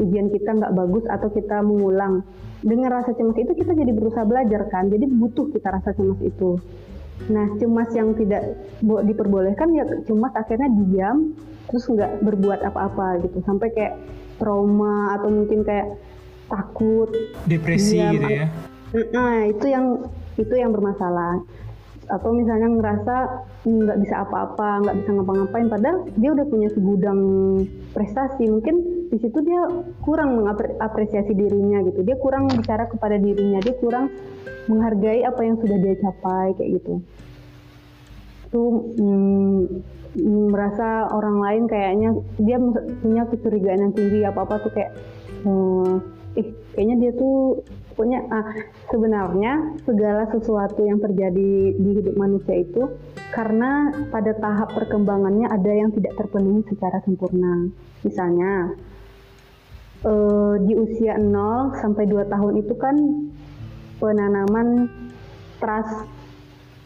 ujian 0.00 0.32
kita 0.32 0.50
nggak 0.56 0.72
bagus 0.72 1.04
atau 1.12 1.28
kita 1.28 1.60
mengulang 1.60 2.24
dengan 2.64 2.88
rasa 2.88 3.12
cemas 3.12 3.36
itu 3.36 3.52
kita 3.52 3.76
jadi 3.76 3.92
berusaha 3.92 4.24
belajar 4.24 4.66
kan? 4.72 4.88
Jadi 4.88 5.06
butuh 5.06 5.52
kita 5.52 5.68
rasa 5.68 5.92
cemas 5.92 6.18
itu 6.24 6.56
nah 7.26 7.46
cemas 7.58 7.90
yang 7.92 8.14
tidak 8.14 8.54
bo- 8.78 9.02
diperbolehkan 9.02 9.74
ya 9.74 9.84
cemas 10.06 10.32
akhirnya 10.38 10.70
diam 10.70 11.34
terus 11.66 11.84
nggak 11.90 12.22
berbuat 12.24 12.62
apa-apa 12.62 13.26
gitu 13.26 13.42
sampai 13.44 13.68
kayak 13.74 13.94
trauma 14.38 15.18
atau 15.18 15.28
mungkin 15.28 15.66
kayak 15.66 15.98
takut 16.48 17.12
depresi 17.44 18.00
Diam, 18.00 18.14
gitu 18.16 18.28
ya. 18.32 18.46
Nah, 19.12 19.44
itu 19.44 19.66
yang 19.68 19.86
itu 20.40 20.54
yang 20.56 20.72
bermasalah. 20.72 21.44
Atau 22.08 22.32
misalnya 22.32 22.72
ngerasa 22.72 23.16
nggak 23.68 23.98
bisa 24.00 24.24
apa-apa, 24.24 24.80
nggak 24.80 24.96
bisa 25.04 25.10
ngapa-ngapain, 25.12 25.68
padahal 25.68 25.98
dia 26.16 26.30
udah 26.32 26.46
punya 26.48 26.68
segudang 26.72 27.20
prestasi. 27.92 28.48
Mungkin 28.48 28.97
di 29.08 29.16
situ 29.20 29.38
dia 29.40 29.62
kurang 30.04 30.40
mengapresiasi 30.40 31.32
dirinya 31.32 31.80
gitu. 31.88 32.04
Dia 32.04 32.16
kurang 32.20 32.52
bicara 32.52 32.84
kepada 32.88 33.16
dirinya, 33.16 33.58
dia 33.64 33.74
kurang 33.80 34.12
menghargai 34.68 35.24
apa 35.24 35.40
yang 35.42 35.56
sudah 35.56 35.78
dia 35.80 35.94
capai 35.96 36.52
kayak 36.60 36.70
gitu. 36.80 36.94
Itu 38.48 38.62
mm, 39.00 39.60
mm, 40.16 40.44
merasa 40.52 41.08
orang 41.12 41.36
lain 41.40 41.62
kayaknya 41.68 42.08
dia 42.36 42.56
punya 43.00 43.22
kecurigaan 43.28 43.88
yang 43.88 43.94
tinggi 43.96 44.24
apa-apa 44.28 44.60
tuh 44.60 44.72
kayak 44.72 44.92
hmm, 45.44 46.04
ih 46.36 46.48
kayaknya 46.76 46.96
dia 47.00 47.12
tuh 47.16 47.64
pokoknya 47.92 48.20
ah, 48.30 48.46
sebenarnya 48.92 49.52
segala 49.82 50.22
sesuatu 50.30 50.86
yang 50.86 51.02
terjadi 51.02 51.74
di 51.74 51.90
hidup 51.98 52.14
manusia 52.14 52.62
itu 52.62 52.94
karena 53.34 53.90
pada 54.14 54.38
tahap 54.38 54.70
perkembangannya 54.70 55.50
ada 55.50 55.72
yang 55.74 55.90
tidak 55.90 56.14
terpenuhi 56.14 56.62
secara 56.70 57.02
sempurna. 57.02 57.68
Misalnya 58.06 58.78
eh, 60.04 60.54
di 60.62 60.74
usia 60.76 61.18
0 61.18 61.78
sampai 61.80 62.04
2 62.06 62.28
tahun 62.28 62.54
itu 62.62 62.74
kan 62.78 62.96
penanaman 63.98 64.86
trust 65.58 66.06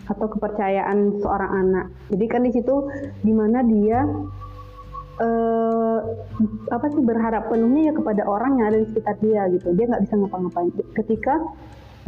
atau 0.08 0.26
kepercayaan 0.32 1.22
seorang 1.22 1.50
anak. 1.52 1.86
Jadi 2.10 2.24
kan 2.26 2.42
di 2.42 2.52
situ 2.52 2.88
di 3.22 3.32
mana 3.32 3.62
dia 3.62 4.02
eh, 5.20 5.98
apa 6.72 6.86
sih 6.90 7.02
berharap 7.04 7.52
penuhnya 7.52 7.92
ya 7.92 7.94
kepada 7.94 8.22
orang 8.26 8.58
yang 8.58 8.66
ada 8.72 8.78
di 8.82 8.86
sekitar 8.90 9.16
dia 9.20 9.42
gitu. 9.52 9.70
Dia 9.76 9.86
nggak 9.92 10.02
bisa 10.08 10.14
ngapa-ngapain. 10.18 10.70
Ketika 10.96 11.34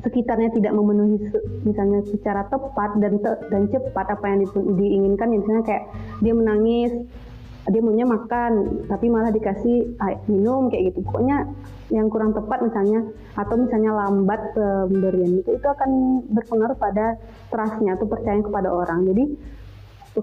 sekitarnya 0.05 0.53
tidak 0.53 0.73
memenuhi 0.77 1.17
misalnya 1.65 2.05
secara 2.13 2.45
tepat 2.53 3.01
dan 3.01 3.17
te- 3.25 3.41
dan 3.49 3.63
cepat 3.73 4.07
apa 4.13 4.25
yang 4.29 4.39
di- 4.45 4.75
diinginkan, 4.77 5.33
ya 5.33 5.39
misalnya 5.41 5.65
kayak 5.65 5.85
dia 6.21 6.35
menangis, 6.35 6.93
dia 7.65 7.81
maunya 7.81 8.05
makan, 8.05 8.85
tapi 8.91 9.09
malah 9.09 9.33
dikasih 9.33 9.97
air 10.01 10.21
minum 10.29 10.69
kayak 10.69 10.93
gitu. 10.93 11.01
Pokoknya 11.05 11.49
yang 11.93 12.13
kurang 12.13 12.37
tepat 12.37 12.65
misalnya 12.65 13.05
atau 13.37 13.57
misalnya 13.57 13.93
lambat 13.93 14.41
pemberian 14.53 15.41
itu 15.41 15.57
itu 15.57 15.67
akan 15.69 16.25
berpengaruh 16.33 16.77
pada 16.77 17.17
trustnya 17.49 17.97
atau 17.97 18.05
percaya 18.09 18.41
kepada 18.41 18.69
orang. 18.69 19.09
Jadi 19.09 19.25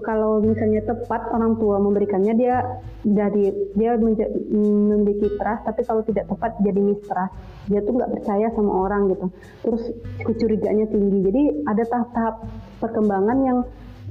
kalau 0.00 0.40
misalnya 0.40 0.80
tepat 0.88 1.28
orang 1.36 1.60
tua 1.60 1.76
memberikannya 1.76 2.32
dia 2.32 2.80
dari 3.04 3.52
dia 3.76 3.92
memiliki 4.00 5.36
trust 5.36 5.68
tapi 5.68 5.84
kalau 5.84 6.00
tidak 6.08 6.24
tepat 6.32 6.56
jadi 6.64 6.80
mistrust 6.80 7.36
dia 7.68 7.84
tuh 7.84 8.00
nggak 8.00 8.12
percaya 8.16 8.48
sama 8.56 8.72
orang 8.72 9.12
gitu 9.12 9.26
terus 9.60 9.82
kecurigaannya 10.24 10.86
tinggi 10.88 11.18
jadi 11.28 11.42
ada 11.68 11.84
tahap-tahap 11.84 12.34
perkembangan 12.80 13.38
yang 13.44 13.58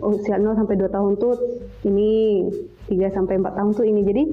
usia 0.01 0.37
0 0.37 0.57
sampai 0.57 0.75
2 0.77 0.89
tahun 0.89 1.13
tuh 1.21 1.35
ini 1.85 2.43
3 2.89 3.15
sampai 3.15 3.39
4 3.39 3.57
tahun 3.57 3.71
tuh 3.77 3.85
ini. 3.85 4.01
Jadi 4.03 4.23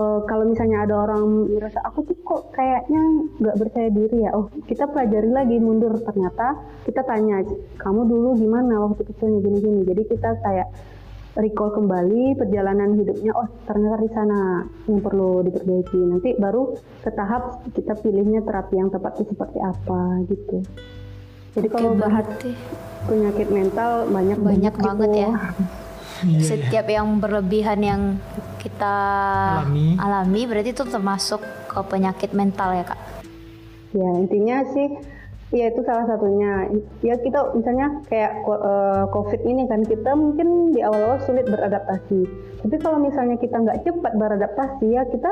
eh, 0.00 0.20
kalau 0.26 0.44
misalnya 0.48 0.88
ada 0.88 0.94
orang 1.06 1.48
merasa 1.52 1.78
aku 1.84 2.08
tuh 2.08 2.16
kok 2.24 2.42
kayaknya 2.56 3.02
nggak 3.38 3.56
percaya 3.60 3.88
diri 3.92 4.18
ya. 4.24 4.30
Oh 4.34 4.48
kita 4.66 4.88
pelajari 4.90 5.30
lagi 5.30 5.56
mundur. 5.60 5.94
Ternyata 6.02 6.58
kita 6.88 7.04
tanya 7.04 7.44
kamu 7.78 8.00
dulu 8.08 8.28
gimana 8.40 8.80
waktu 8.80 9.04
kecilnya 9.06 9.40
gini-gini? 9.44 9.80
Jadi 9.86 10.02
kita 10.08 10.40
kayak 10.42 10.68
recall 11.34 11.74
kembali 11.74 12.38
perjalanan 12.38 12.94
hidupnya 12.94 13.34
oh 13.34 13.50
ternyata 13.66 13.98
di 13.98 14.10
sana 14.14 14.40
yang 14.86 15.02
perlu 15.02 15.42
diperbaiki. 15.42 15.98
Nanti 15.98 16.28
baru 16.38 16.78
ke 17.02 17.10
tahap 17.10 17.66
kita 17.74 17.98
pilihnya 17.98 18.46
terapi 18.46 18.78
yang 18.78 18.90
tepat 18.90 19.18
itu 19.18 19.34
seperti 19.34 19.58
apa 19.58 20.00
gitu. 20.30 20.62
Jadi 21.54 21.68
kalau 21.70 21.94
bahas 21.94 22.26
penyakit 23.04 23.48
mental 23.52 23.90
banyak 24.08 24.38
banyak 24.40 24.74
gitu. 24.74 24.84
banget 24.84 25.10
ya. 25.12 25.30
Iya, 26.24 26.38
iya. 26.40 26.40
Setiap 26.40 26.86
yang 26.88 27.06
berlebihan 27.20 27.80
yang 27.84 28.02
kita 28.64 28.96
Alami. 29.60 30.00
alami 30.00 30.40
berarti 30.48 30.72
itu 30.72 30.84
termasuk 30.88 31.40
ke 31.68 31.80
penyakit 31.84 32.32
mental 32.32 32.72
ya 32.72 32.84
kak. 32.86 33.00
Ya 33.92 34.08
intinya 34.16 34.64
sih 34.72 34.88
ya 35.52 35.70
itu 35.70 35.80
salah 35.84 36.08
satunya. 36.08 36.72
Ya 37.04 37.14
kita 37.20 37.52
misalnya 37.52 38.00
kayak 38.08 38.42
eh, 38.42 39.04
COVID 39.12 39.40
ini 39.44 39.68
kan 39.68 39.84
kita 39.84 40.16
mungkin 40.16 40.72
di 40.72 40.80
awal-awal 40.80 41.20
sulit 41.28 41.44
beradaptasi. 41.44 42.24
Tapi 42.64 42.76
kalau 42.80 42.98
misalnya 42.98 43.36
kita 43.36 43.60
nggak 43.60 43.84
cepat 43.84 44.12
beradaptasi 44.16 44.86
ya 44.88 45.04
kita 45.06 45.30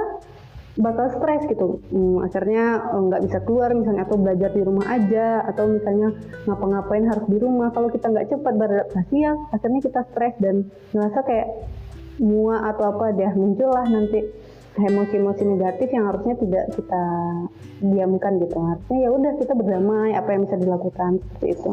bakal 0.81 1.13
stres 1.13 1.45
gitu. 1.49 1.81
Hmm, 1.93 2.25
akhirnya 2.25 2.81
eh, 2.81 3.03
nggak 3.09 3.23
bisa 3.29 3.39
keluar 3.45 3.71
misalnya 3.77 4.09
atau 4.09 4.17
belajar 4.17 4.51
di 4.53 4.63
rumah 4.65 4.87
aja 4.89 5.45
atau 5.49 5.65
misalnya 5.69 6.09
ngapa-ngapain 6.49 7.05
harus 7.09 7.27
di 7.29 7.39
rumah. 7.41 7.69
Kalau 7.77 7.89
kita 7.93 8.07
nggak 8.09 8.29
cepat 8.33 8.55
beradaptasi 8.57 9.17
ya 9.21 9.33
akhirnya 9.53 9.81
kita 9.85 10.01
stres 10.13 10.35
dan 10.41 10.69
ngerasa 10.97 11.19
kayak 11.29 11.49
mua 12.21 12.69
atau 12.69 12.93
apa 12.93 13.17
deh 13.17 13.33
muncullah 13.35 13.89
nanti 13.89 14.21
emosi-emosi 14.73 15.43
negatif 15.45 15.89
yang 15.93 16.09
harusnya 16.09 16.35
tidak 16.41 16.65
kita 16.73 17.05
diamkan 17.85 18.41
gitu 18.41 18.57
harusnya 18.57 18.99
ya 19.05 19.11
udah 19.13 19.33
kita 19.37 19.53
berdamai 19.53 20.17
apa 20.17 20.29
yang 20.33 20.43
bisa 20.49 20.57
dilakukan 20.57 21.21
seperti 21.21 21.49
itu 21.57 21.73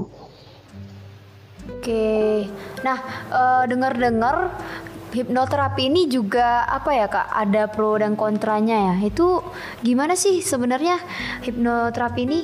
Oke, 1.69 2.49
nah 2.81 2.97
eh, 3.29 3.63
dengar-dengar 3.69 4.57
hipnoterapi 5.13 5.89
ini 5.89 6.07
juga 6.07 6.65
apa 6.69 6.91
ya 6.93 7.07
kak? 7.09 7.27
Ada 7.33 7.69
pro 7.69 7.97
dan 7.97 8.13
kontranya 8.13 8.93
ya. 8.93 8.95
Itu 9.09 9.41
gimana 9.81 10.13
sih 10.13 10.41
sebenarnya 10.41 10.97
hipnoterapi 11.45 12.21
ini? 12.25 12.39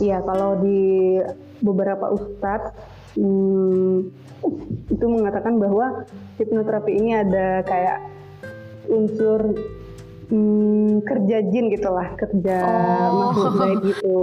Iya 0.00 0.24
kalau 0.24 0.56
di 0.64 1.20
beberapa 1.60 2.08
ustadz 2.14 2.72
hmm, 3.18 3.96
itu 4.88 5.04
mengatakan 5.04 5.60
bahwa 5.60 6.06
hipnoterapi 6.40 6.92
ini 6.96 7.10
ada 7.20 7.60
kayak 7.66 7.98
unsur 8.88 9.52
hmm, 10.32 11.04
kerja 11.04 11.36
jin 11.52 11.68
gitulah 11.68 12.08
kerja 12.16 12.56
Oh. 12.64 13.32
makhluk 13.34 13.54
gaib 13.60 13.80
gitu. 13.92 14.16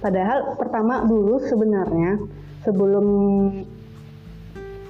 Padahal 0.00 0.54
pertama 0.56 1.04
dulu 1.04 1.42
sebenarnya 1.44 2.20
sebelum 2.64 3.06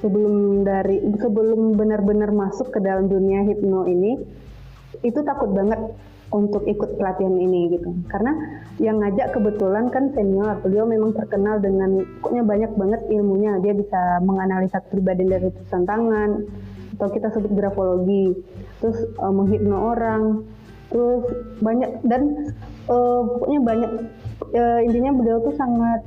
sebelum 0.04 0.64
dari 0.64 1.00
sebelum 1.16 1.76
benar-benar 1.76 2.30
masuk 2.32 2.72
ke 2.74 2.78
dalam 2.82 3.09
dunia 3.09 3.44
hipno 3.46 3.88
ini 3.88 4.20
itu 5.04 5.20
takut 5.24 5.52
banget 5.52 5.78
untuk 6.35 6.66
ikut 6.66 6.98
pelatihan 6.98 7.38
ini 7.38 7.78
gitu. 7.78 7.94
Karena 8.11 8.35
yang 8.82 8.98
ngajak 8.98 9.30
kebetulan 9.37 9.88
kan 9.94 10.11
senior 10.12 10.59
beliau 10.59 10.85
memang 10.85 11.14
terkenal 11.14 11.62
dengan 11.62 12.02
pokoknya 12.18 12.42
banyak 12.42 12.72
banget 12.74 13.00
ilmunya. 13.14 13.52
Dia 13.62 13.72
bisa 13.78 14.18
menganalisa 14.24 14.82
pribadi 14.90 15.22
dari 15.22 15.48
tulisan 15.54 15.87
tangan 15.87 16.30
atau 16.96 17.09
kita 17.12 17.28
sebut 17.28 17.52
grafologi 17.52 18.32
terus 18.80 18.96
uh, 19.20 19.28
menghipno 19.28 19.76
orang 19.92 20.48
terus 20.88 21.24
banyak 21.61 22.00
dan 22.09 22.52
uh, 22.88 23.20
pokoknya 23.37 23.61
banyak 23.61 23.90
uh, 24.56 24.80
intinya 24.80 25.12
beliau 25.12 25.44
tuh 25.44 25.52
sangat 25.61 26.00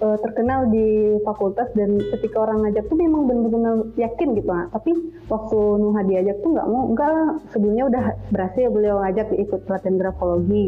uh, 0.00 0.16
terkenal 0.20 0.68
di 0.68 1.16
fakultas 1.24 1.68
dan 1.72 1.96
ketika 2.16 2.44
orang 2.44 2.64
ngajak 2.64 2.84
tuh 2.88 2.98
memang 2.98 3.24
benar-benar 3.24 3.74
yakin 3.96 4.36
gitu 4.36 4.50
nah. 4.50 4.68
tapi 4.72 4.92
waktu 5.26 5.58
Nuha 5.80 6.00
diajak 6.04 6.36
tuh 6.44 6.50
nggak 6.52 6.68
mau 6.68 6.82
enggak 6.92 7.10
lah 7.10 7.28
sebelumnya 7.50 7.84
udah 7.88 8.04
berhasil 8.30 8.66
beliau 8.68 8.96
ngajak 9.02 9.26
ikut 9.36 9.60
pelatihan 9.64 9.96
grafologi. 9.98 10.66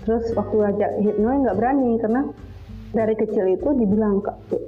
Terus 0.00 0.24
waktu 0.32 0.56
ngajak 0.56 0.90
hipno 1.04 1.28
nggak 1.28 1.56
berani 1.58 1.90
karena 2.00 2.22
dari 2.90 3.14
kecil 3.14 3.46
itu 3.46 3.68
dibilang 3.78 4.18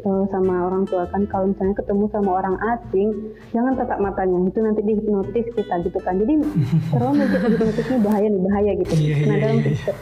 uh, 0.07 0.25
sama 0.31 0.71
orang 0.71 0.87
tua 0.87 1.11
kan 1.11 1.27
kalau 1.27 1.51
misalnya 1.51 1.75
ketemu 1.75 2.07
sama 2.15 2.31
orang 2.39 2.55
asing 2.79 3.09
jangan 3.51 3.75
tatap 3.75 3.99
matanya. 3.99 4.39
Itu 4.47 4.61
nanti 4.63 4.81
dihipnotis 4.85 5.47
kita 5.57 5.75
gitu 5.83 5.99
kan. 6.05 6.21
Jadi 6.21 6.35
terlalu 6.93 7.25
hipnotis 7.27 7.87
ini 7.89 7.99
bahaya 8.05 8.27
nih 8.29 8.43
bahaya 8.45 8.73
gitu. 8.79 8.93
Iya, 8.95 9.15
nah 9.27 9.37
iya, 9.37 9.43
dalam 9.43 9.59
iya. 9.59 9.93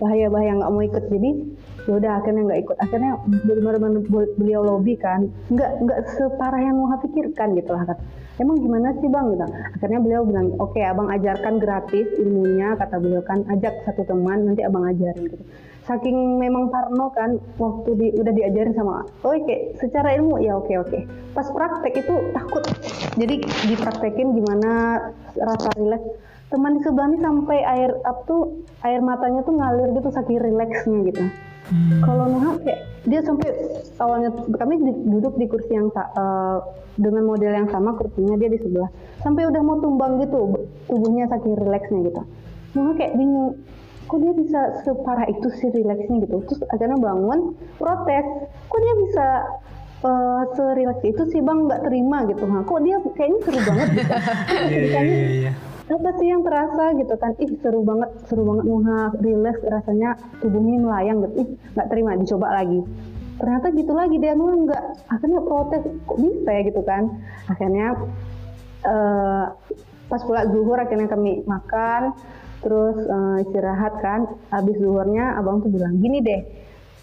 bahaya 0.00 0.26
bahaya 0.30 0.52
nggak 0.56 0.72
mau 0.72 0.82
ikut. 0.86 1.04
Jadi 1.10 1.30
ya 1.86 1.92
udah 2.02 2.12
akhirnya 2.18 2.42
nggak 2.50 2.60
ikut. 2.66 2.76
Akhirnya 2.82 3.12
benar-benar 3.26 4.02
beliau 4.36 4.60
lobby 4.66 4.98
kan. 4.98 5.30
Nggak 5.48 5.70
nggak 5.86 5.98
separah 6.18 6.60
yang 6.60 6.76
mau 6.82 6.90
pikirkan 6.98 7.54
gitu 7.54 7.70
lah 7.72 7.86
kata 7.86 8.02
emang 8.42 8.60
gimana 8.60 8.92
sih 9.00 9.08
bang? 9.08 9.26
Gitu. 9.32 9.46
Akhirnya 9.78 10.00
beliau 10.02 10.22
bilang 10.26 10.46
oke 10.58 10.80
abang 10.82 11.08
ajarkan 11.08 11.54
gratis 11.62 12.06
ilmunya 12.18 12.74
kata 12.76 12.96
beliau 12.98 13.22
kan. 13.22 13.46
Ajak 13.48 13.86
satu 13.86 14.02
teman 14.04 14.50
nanti 14.50 14.66
abang 14.66 14.84
ajarin 14.84 15.30
gitu. 15.30 15.44
Saking 15.86 16.42
memang 16.42 16.74
Parno 16.74 17.14
kan 17.14 17.38
waktu 17.62 17.94
di, 17.94 18.06
udah 18.18 18.34
diajarin 18.34 18.74
sama 18.74 19.06
oke 19.22 19.56
secara 19.78 20.18
ilmu. 20.18 20.42
Ya 20.42 20.58
oke 20.58 20.74
oke. 20.82 20.98
Pas 21.32 21.46
praktek 21.46 22.02
itu 22.02 22.14
takut. 22.34 22.64
Jadi 23.14 23.46
dipraktekin 23.70 24.34
gimana 24.34 24.98
rasa 25.38 25.70
rileks. 25.78 26.26
Teman 26.46 26.78
di 26.78 26.80
sebelah 26.86 27.10
ini 27.10 27.18
sampai 27.18 27.58
air 27.58 27.90
up 28.06 28.22
tuh 28.30 28.62
air 28.86 29.02
matanya 29.02 29.42
tuh 29.42 29.58
ngalir 29.58 29.90
gitu 29.98 30.14
saking 30.14 30.38
rileksnya 30.38 30.98
gitu 31.10 31.26
Hmm. 31.66 31.98
kalau 31.98 32.30
Nuha 32.30 32.62
kayak 32.62 32.80
dia 33.06 33.20
sampai 33.26 33.50
awalnya 33.98 34.30
kami 34.54 34.78
duduk 35.10 35.34
di 35.34 35.46
kursi 35.50 35.74
yang 35.74 35.90
eh, 35.94 36.58
dengan 36.94 37.26
model 37.26 37.52
yang 37.52 37.68
sama 37.70 37.94
kursinya 37.98 38.38
dia 38.38 38.50
di 38.50 38.58
sebelah. 38.58 38.90
Sampai 39.22 39.50
udah 39.50 39.62
mau 39.62 39.78
tumbang 39.82 40.22
gitu 40.22 40.66
tubuhnya 40.86 41.26
saking 41.26 41.58
rileksnya 41.58 42.06
gitu. 42.06 42.22
Nuha 42.78 42.92
kayak 42.94 43.14
bingung 43.18 43.58
kok 44.06 44.22
dia 44.22 44.32
bisa 44.38 44.60
separah 44.86 45.26
itu 45.26 45.48
sih 45.58 45.68
rileksnya 45.74 46.22
gitu? 46.22 46.42
Terus 46.46 46.60
akhirnya 46.70 46.98
bangun 46.98 47.58
protes. 47.78 48.26
Kok 48.70 48.80
dia 48.82 48.94
bisa 49.06 49.26
eh 50.06 50.42
serileks 50.54 51.02
itu 51.02 51.22
sih 51.34 51.40
bang? 51.42 51.66
Nggak 51.66 51.82
terima 51.88 52.26
gitu 52.30 52.44
ha 52.46 52.62
kok 52.62 52.80
dia 52.86 52.96
kayaknya 53.14 53.38
seru 53.42 53.60
banget 53.64 53.88
gitu. 53.90 54.12
Iya 54.70 55.00
iya 55.02 55.28
iya. 55.30 55.52
Apa 55.86 56.08
sih 56.18 56.26
yang 56.26 56.42
terasa 56.42 56.84
gitu 56.98 57.14
kan? 57.14 57.32
Ih 57.38 57.50
seru 57.62 57.86
banget 57.86 58.10
seru 58.26 58.42
banget 58.42 58.64
Nuha 58.66 59.14
relax 59.22 59.56
rasanya 59.62 60.18
tubuhnya 60.42 60.82
melayang 60.82 61.22
gitu. 61.22 61.34
Ih 61.46 61.48
nggak 61.78 61.88
terima 61.90 62.18
dicoba 62.18 62.48
lagi. 62.50 62.82
Ternyata 63.36 63.66
gitu 63.70 63.92
lagi 63.94 64.16
dia 64.18 64.34
Nuha 64.34 64.54
nggak 64.66 64.84
akhirnya 65.06 65.40
protes 65.46 65.82
kok 65.86 66.18
bisa 66.18 66.50
ya 66.50 66.62
gitu 66.66 66.82
kan? 66.82 67.02
Akhirnya 67.46 67.86
eh, 68.82 69.44
pas 70.06 70.22
pula 70.22 70.46
zuhur 70.50 70.78
akhirnya 70.78 71.06
kami 71.06 71.46
makan 71.46 72.14
terus 72.66 72.98
eh, 73.06 73.44
istirahat 73.46 73.94
kan. 74.02 74.26
Habis 74.50 74.76
zuhurnya 74.82 75.38
abang 75.38 75.62
tuh 75.62 75.70
bilang 75.70 76.02
gini 76.02 76.18
deh 76.18 76.42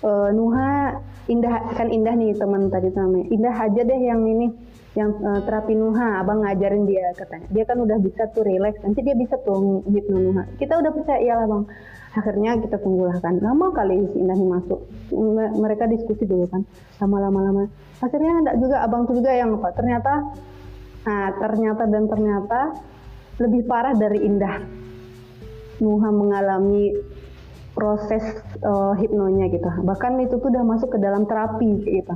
eh, 0.04 0.30
Nuha 0.36 1.00
indah 1.32 1.72
kan 1.80 1.88
indah 1.88 2.20
nih 2.20 2.36
teman 2.36 2.68
tadi 2.68 2.92
namanya 2.92 3.32
indah 3.32 3.56
aja 3.56 3.82
deh 3.88 4.00
yang 4.04 4.28
ini 4.28 4.52
yang 4.94 5.10
eh, 5.10 5.42
terapi 5.42 5.74
Nuha 5.74 6.22
abang 6.22 6.46
ngajarin 6.46 6.86
dia 6.86 7.10
katanya. 7.18 7.48
Dia 7.50 7.64
kan 7.66 7.78
udah 7.82 7.98
bisa 7.98 8.30
tuh 8.30 8.46
relax 8.46 8.78
nanti 8.86 9.02
dia 9.02 9.18
bisa 9.18 9.42
tuh 9.42 9.82
hipno 9.90 10.22
Nuha. 10.22 10.44
Kita 10.62 10.78
udah 10.78 10.92
percaya 10.94 11.20
iyalah 11.22 11.46
bang. 11.50 11.64
Akhirnya 12.14 12.52
kita 12.62 12.78
tunggulah 12.78 13.18
lama 13.42 13.74
kali 13.74 14.06
si 14.14 14.22
Indah 14.22 14.38
masuk. 14.38 14.86
Mereka 15.58 15.90
diskusi 15.90 16.30
dulu 16.30 16.46
kan 16.46 16.62
lama-lama. 17.02 17.40
Lama 17.42 17.64
akhirnya 18.04 18.34
ada 18.44 18.52
juga 18.60 18.84
abang 18.86 19.08
juga 19.10 19.32
yang 19.32 19.56
apa 19.56 19.70
ternyata 19.74 20.14
nah 21.04 21.36
ternyata 21.36 21.84
dan 21.88 22.04
ternyata 22.08 22.60
lebih 23.42 23.66
parah 23.66 23.98
dari 23.98 24.30
Indah. 24.30 24.62
Nuha 25.82 26.10
mengalami 26.14 26.94
proses 27.74 28.24
eh, 28.62 28.94
hipnonya 29.02 29.50
gitu. 29.50 29.70
Bahkan 29.84 30.22
itu 30.22 30.38
tuh 30.38 30.50
udah 30.50 30.64
masuk 30.66 30.90
ke 30.94 31.00
dalam 31.02 31.26
terapi 31.26 31.84
gitu. 31.86 32.14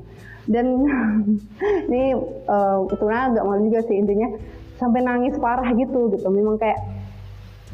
Dan 0.48 0.86
ini 1.92 2.16
sebenarnya 2.88 3.26
agak 3.36 3.44
malu 3.44 3.62
juga 3.68 3.82
sih 3.90 3.98
intinya 4.00 4.30
sampai 4.78 5.02
nangis 5.04 5.36
parah 5.42 5.74
gitu 5.74 6.14
gitu. 6.14 6.28
Memang 6.30 6.62
kayak 6.62 6.80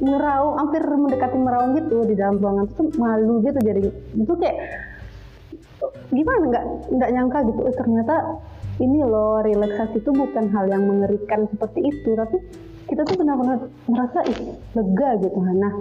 meraung 0.02 0.58
hampir 0.58 0.82
mendekati 0.82 1.38
meraung 1.38 1.78
gitu 1.78 2.02
di 2.10 2.17
dalam 2.17 2.41
ruangan 2.41 2.65
itu 2.65 2.84
malu 2.98 3.46
gitu 3.46 3.60
jadi 3.62 3.82
itu 3.93 4.34
kayak 4.41 4.58
gimana 6.10 6.43
nggak 6.50 6.65
nggak 6.98 7.10
nyangka 7.13 7.39
gitu 7.54 7.62
eh, 7.69 7.76
ternyata 7.78 8.15
ini 8.82 9.06
loh 9.06 9.46
relaksasi 9.46 10.02
itu 10.02 10.10
bukan 10.10 10.50
hal 10.50 10.65
yang 10.65 10.89
mengerikan 10.89 11.46
seperti 11.46 11.93
itu 11.93 12.10
tapi 12.17 12.41
kita 12.89 13.06
tuh 13.06 13.15
benar-benar 13.22 13.69
merasa 13.86 14.26
lega 14.74 15.10
gitu 15.22 15.39
nah 15.54 15.74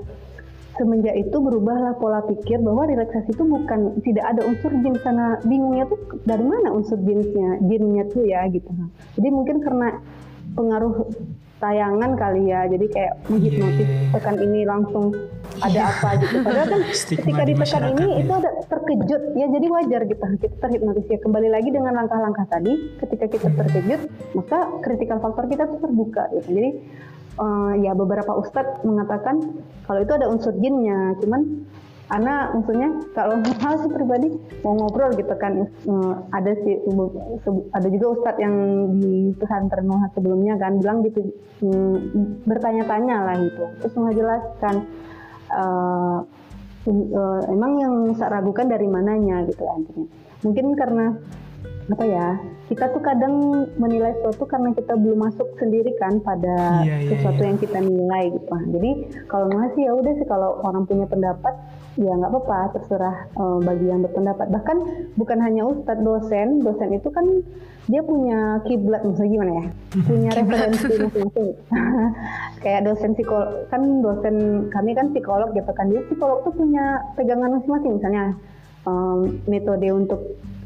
semenjak 0.79 1.15
itu 1.17 1.37
berubahlah 1.37 1.97
pola 2.01 2.25
pikir 2.25 2.61
bahwa 2.61 2.89
relaksasi 2.89 3.33
itu 3.35 3.45
bukan 3.45 4.01
tidak 4.05 4.25
ada 4.25 4.43
unsur 4.47 4.73
jin. 4.81 4.95
Sana 5.03 5.37
bingungnya 5.45 5.85
tuh 5.89 5.99
dari 6.25 6.45
mana 6.45 6.73
unsur 6.73 6.97
jinsnya? 7.03 7.61
Jinnya 7.67 8.05
tuh 8.09 8.25
ya 8.25 8.47
gitu. 8.49 8.69
Jadi 9.19 9.29
mungkin 9.29 9.61
karena 9.61 10.01
pengaruh 10.57 11.07
tayangan 11.63 12.19
kali 12.19 12.51
ya. 12.51 12.67
Jadi 12.67 12.87
kayak 12.91 13.13
menghipnotis 13.31 13.87
Iya. 13.87 14.11
tekan 14.17 14.37
ini 14.43 14.61
langsung 14.67 15.15
ada 15.63 15.81
apa 15.93 16.09
gitu. 16.19 16.37
Padahal 16.43 16.67
kan 16.67 16.81
ketika 17.23 17.43
di 17.47 17.53
ditekan 17.55 17.83
ini 17.95 18.05
ya. 18.09 18.17
itu 18.25 18.33
ada 18.33 18.51
terkejut. 18.67 19.23
Ya 19.39 19.47
jadi 19.53 19.67
wajar 19.71 20.01
gitu. 20.09 20.25
Kita 20.43 20.57
terhipnotis. 20.59 21.07
Ya 21.07 21.19
kembali 21.23 21.49
lagi 21.53 21.69
dengan 21.71 21.93
langkah-langkah 21.95 22.47
tadi. 22.51 22.73
Ketika 22.99 23.25
kita 23.31 23.49
terkejut 23.55 24.01
maka 24.35 24.59
critical 24.83 25.19
factor 25.21 25.45
kita 25.47 25.69
tuh 25.69 25.79
terbuka 25.85 26.27
gitu. 26.35 26.49
Jadi 26.51 26.71
eh, 27.39 27.73
ya 27.81 27.93
beberapa 27.97 28.33
ustadz 28.37 28.85
mengatakan 28.85 29.63
kalau 29.87 30.01
itu 30.03 30.13
ada 30.13 30.27
unsur 30.29 30.53
jinnya 30.59 31.17
cuman 31.23 31.65
Ana 32.13 32.53
maksudnya 32.53 32.93
kalau 33.17 33.41
hal 33.65 33.75
sih 33.81 33.89
pribadi 33.89 34.29
mau 34.61 34.77
ngobrol 34.77 35.17
gitu 35.17 35.33
kan 35.41 35.65
eh, 35.65 36.15
ada 36.37 36.53
sih 36.61 36.77
ada 37.73 37.89
juga 37.89 38.07
ustadz 38.21 38.43
yang 38.43 38.55
di 39.01 39.33
pesantren 39.41 39.89
Nuha 39.89 40.13
sebelumnya 40.13 40.61
kan 40.61 40.77
bilang 40.77 41.01
gitu 41.09 41.25
hmm, 41.65 41.95
bertanya-tanya 42.45 43.17
lah 43.25 43.37
gitu 43.41 43.65
terus 43.81 43.95
menjelaskan 43.97 44.75
eh, 45.57 46.19
eh, 46.93 47.41
emang 47.49 47.73
yang 47.81 47.95
saya 48.21 48.43
ragukan 48.43 48.69
dari 48.69 48.85
mananya 48.85 49.49
gitu 49.49 49.65
artinya 49.65 50.07
mungkin 50.45 50.67
karena 50.77 51.07
apa 51.91 52.05
ya? 52.07 52.29
Kita 52.71 52.95
tuh 52.95 53.03
kadang 53.03 53.67
menilai 53.75 54.15
sesuatu 54.23 54.47
karena 54.47 54.71
kita 54.73 54.95
belum 54.95 55.19
masuk 55.29 55.49
sendiri 55.59 55.93
kan 55.99 56.23
pada 56.23 56.87
Iya, 56.87 56.97
iya, 57.05 57.11
sesuatu 57.11 57.43
iya. 57.43 57.49
yang 57.51 57.59
kita 57.59 57.79
nilai 57.83 58.25
gitu. 58.39 58.47
Nah, 58.49 58.65
jadi 58.71 58.91
kalau 59.27 59.47
masih 59.51 59.83
ya 59.91 59.93
udah 59.99 60.13
sih 60.15 60.27
kalau 60.31 60.63
orang 60.63 60.87
punya 60.87 61.07
pendapat 61.11 61.55
ya 62.01 62.09
nggak 62.09 62.33
apa-apa 62.33 62.79
terserah 62.79 63.17
eh, 63.35 63.59
bagi 63.67 63.87
yang 63.91 64.01
berpendapat. 64.07 64.47
Bahkan 64.49 64.77
bukan 65.19 65.39
hanya 65.43 65.63
ustadz 65.67 66.05
dosen. 66.07 66.63
Dosen 66.63 66.91
itu 66.95 67.09
kan 67.11 67.27
dia 67.91 68.01
punya 68.07 68.63
kiblat. 68.65 69.03
Maksudnya 69.03 69.31
gimana 69.35 69.53
ya? 69.53 69.67
Punya 70.07 70.31
referensi 70.33 70.87
masing-masing. 71.03 71.49
Kayak 72.63 72.81
dosen 72.87 73.11
psikolog 73.19 73.67
kan 73.69 73.83
dosen 74.01 74.37
kami 74.71 74.95
kan 74.95 75.11
psikolog 75.11 75.51
gitu 75.53 75.73
kan. 75.75 75.91
Dia 75.91 76.01
psikolog 76.07 76.47
tuh 76.47 76.55
punya 76.55 77.03
pegangan 77.19 77.59
masing-masing. 77.59 77.99
Misalnya 77.99 78.25
em, 78.87 79.19
metode 79.51 79.89
untuk 79.93 80.21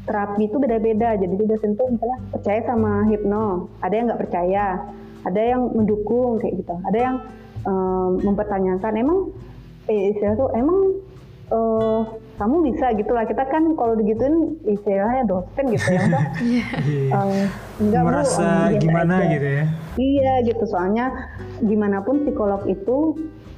terapi 0.07 0.47
itu 0.47 0.57
beda-beda. 0.57 1.19
Jadi 1.19 1.33
dia 1.35 1.47
dosen 1.51 1.75
tuh 1.75 1.91
misalnya 1.91 2.17
percaya 2.31 2.59
sama 2.63 3.03
hipno 3.05 3.67
ada 3.83 3.93
yang 3.93 4.05
nggak 4.07 4.21
percaya 4.23 4.65
ada 5.21 5.41
yang 5.43 5.61
mendukung 5.75 6.39
kayak 6.39 6.63
gitu. 6.63 6.73
Ada 6.87 6.99
yang 6.99 7.15
em, 7.61 8.11
mempertanyakan 8.23 8.93
emang 8.95 9.19
eh, 9.85 10.15
istilah 10.15 10.35
tuh 10.35 10.49
emang 10.55 10.79
eh, 11.51 12.01
kamu 12.37 12.55
bisa 12.71 12.93
gitu 12.95 13.11
lah? 13.11 13.27
Kita 13.27 13.43
kan 13.45 13.75
kalau 13.75 13.97
digituin 13.97 14.55
istilahnya 14.63 15.25
dosen 15.25 15.65
gitu 15.73 15.89
ya 15.89 16.03
eh, 17.17 17.45
enggak 17.83 18.01
Bu, 18.01 18.07
Merasa 18.07 18.71
biasa 18.71 18.79
gimana 18.79 19.13
aja. 19.19 19.27
gitu 19.35 19.47
ya. 19.51 19.65
Iya 19.97 20.33
gitu. 20.47 20.63
Soalnya 20.63 21.05
gimana 21.59 21.99
pun 22.05 22.23
psikolog 22.23 22.63
itu 22.63 22.97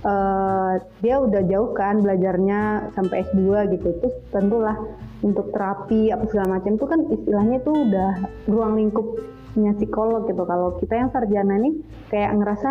eh, 0.02 0.74
dia 1.04 1.16
udah 1.20 1.41
jauh 1.45 1.76
kan 1.76 2.02
belajarnya 2.02 2.89
sampai 2.95 3.22
S2 3.30 3.43
gitu. 3.78 3.93
Terus 4.00 4.16
tentulah 4.32 4.80
untuk 5.20 5.51
terapi 5.51 6.09
apa 6.09 6.24
segala 6.26 6.57
macam 6.57 6.72
itu 6.74 6.86
kan 6.86 6.99
istilahnya 7.09 7.59
itu 7.59 7.72
udah 7.72 8.11
ruang 8.47 8.74
lingkupnya 8.76 9.72
psikolog 9.76 10.24
gitu 10.26 10.43
kalau 10.43 10.80
kita 10.80 10.95
yang 10.95 11.09
sarjana 11.09 11.55
nih 11.57 11.74
kayak 12.07 12.32
ngerasa 12.36 12.70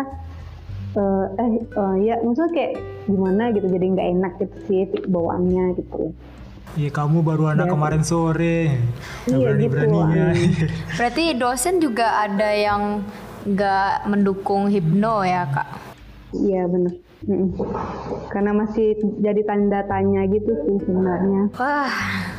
eh 0.89 1.25
eh 1.37 1.49
eh, 1.61 1.95
ya 2.01 2.15
maksudnya 2.19 2.49
kayak 2.51 2.73
gimana 3.05 3.43
gitu 3.53 3.69
jadi 3.69 3.85
nggak 3.93 4.07
enak 4.11 4.33
gitu 4.39 4.57
sih 4.65 4.79
bawaannya 5.05 5.77
gitu 5.77 6.13
Iya 6.77 6.93
kamu 6.93 7.25
baru 7.25 7.49
anak 7.49 7.65
Iya. 7.65 7.73
kemarin 7.73 8.03
sore. 8.05 8.57
Iya, 9.25 9.37
berani-beraninya. 9.41 10.37
Berarti 11.01 11.33
dosen 11.33 11.81
juga 11.81 12.21
ada 12.21 12.45
yang 12.53 13.01
nggak 13.41 14.05
mendukung 14.05 14.69
hipno 14.69 15.25
ya 15.25 15.49
kak? 15.49 15.65
iya 16.29 16.69
Mm-mm. 17.19 17.51
karena 18.31 18.55
masih 18.55 18.95
jadi 19.19 19.43
tanda 19.43 19.83
tanya 19.91 20.23
gitu 20.31 20.55
sih 20.55 20.77
sebenarnya 20.87 21.51
Wah, 21.51 21.91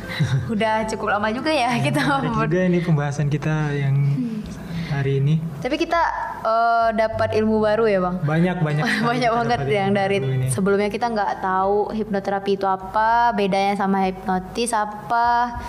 udah 0.53 0.89
cukup 0.89 1.07
lama 1.17 1.29
juga 1.29 1.53
ya 1.53 1.77
kita. 1.77 2.01
Menarik 2.01 2.49
juga 2.49 2.61
ini 2.65 2.79
pembahasan 2.81 3.27
kita 3.29 3.77
yang 3.77 3.95
hari 4.91 5.23
ini. 5.23 5.35
Tapi 5.63 5.75
kita 5.79 6.01
eh, 6.43 6.89
dapat 6.97 7.29
ilmu 7.39 7.63
baru 7.63 7.85
ya 7.87 7.99
bang. 8.03 8.15
Banyak 8.25 8.57
banyak. 8.59 8.85
Banyak 9.09 9.31
kita 9.31 9.39
banget 9.39 9.59
yang 9.71 9.91
dari 9.95 10.17
ini. 10.19 10.47
sebelumnya 10.51 10.89
kita 10.91 11.07
nggak 11.07 11.39
tahu 11.39 11.95
hipnoterapi 11.95 12.59
itu 12.59 12.67
apa, 12.67 13.31
bedanya 13.31 13.79
sama 13.79 14.03
hipnotis 14.03 14.75
apa, 14.75 15.61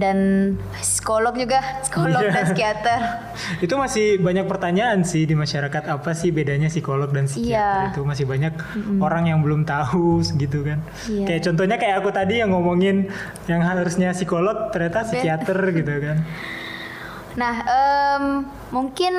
dan 0.00 0.16
psikolog 0.80 1.36
juga, 1.36 1.60
psikolog 1.84 2.24
Iya. 2.24 2.32
dan 2.32 2.44
psikiater. 2.48 3.00
Itu 3.64 3.76
masih 3.76 4.16
banyak 4.16 4.48
pertanyaan 4.48 5.04
sih 5.04 5.28
di 5.28 5.36
masyarakat 5.36 5.84
apa 5.86 6.16
sih 6.16 6.32
bedanya 6.32 6.66
psikolog 6.66 7.12
dan 7.12 7.28
psikiater 7.28 7.52
Iya. 7.52 7.92
itu 7.92 8.00
masih 8.02 8.24
banyak 8.24 8.54
orang 8.98 9.28
yang 9.28 9.44
belum 9.44 9.68
tahu 9.68 10.24
gitu 10.42 10.64
kan. 10.64 10.80
Iya. 11.06 11.26
Kayak 11.28 11.42
contohnya 11.52 11.76
kayak 11.76 11.96
aku 12.00 12.10
tadi 12.10 12.40
yang 12.40 12.50
ngomongin 12.50 13.12
yang 13.44 13.60
harusnya 13.60 14.16
psikolog 14.16 14.72
ternyata 14.72 15.04
psikiater 15.04 15.58
gitu 15.76 15.92
kan. 16.00 16.18
Nah, 17.38 17.54
em, 17.62 18.24
mungkin 18.74 19.14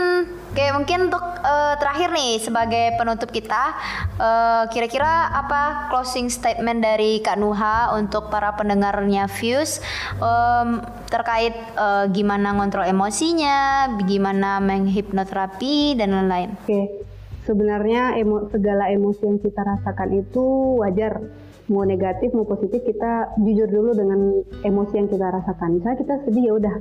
kayak 0.52 0.74
mungkin 0.76 1.08
untuk 1.08 1.24
eh, 1.24 1.76
terakhir 1.80 2.12
nih 2.12 2.44
sebagai 2.44 2.86
penutup 3.00 3.32
kita, 3.32 3.72
eh, 4.20 4.64
kira-kira 4.68 5.32
apa 5.32 5.88
closing 5.88 6.28
statement 6.28 6.84
dari 6.84 7.24
Kak 7.24 7.40
Nuha 7.40 7.96
untuk 7.96 8.28
para 8.28 8.52
pendengarnya 8.60 9.32
Fuse 9.32 9.80
em, 10.20 10.84
terkait 11.08 11.56
eh, 11.56 12.06
gimana 12.12 12.52
ngontrol 12.56 12.84
emosinya, 12.92 13.88
gimana 14.04 14.60
menghipnoterapi 14.60 15.96
dan 15.96 16.12
lain-lain. 16.12 16.52
Oke, 16.68 17.08
sebenarnya 17.48 18.20
emo, 18.20 18.52
segala 18.52 18.92
emosi 18.92 19.24
yang 19.24 19.40
kita 19.40 19.62
rasakan 19.64 20.10
itu 20.20 20.44
wajar. 20.84 21.24
Mau 21.72 21.88
negatif 21.88 22.36
mau 22.36 22.44
positif 22.44 22.84
kita 22.84 23.32
jujur 23.40 23.72
dulu 23.72 23.96
dengan 23.96 24.44
emosi 24.60 24.94
yang 25.00 25.08
kita 25.08 25.24
rasakan. 25.32 25.80
Misalnya 25.80 25.98
kita 26.04 26.16
sedih 26.28 26.52
ya 26.52 26.54
udah, 26.60 26.76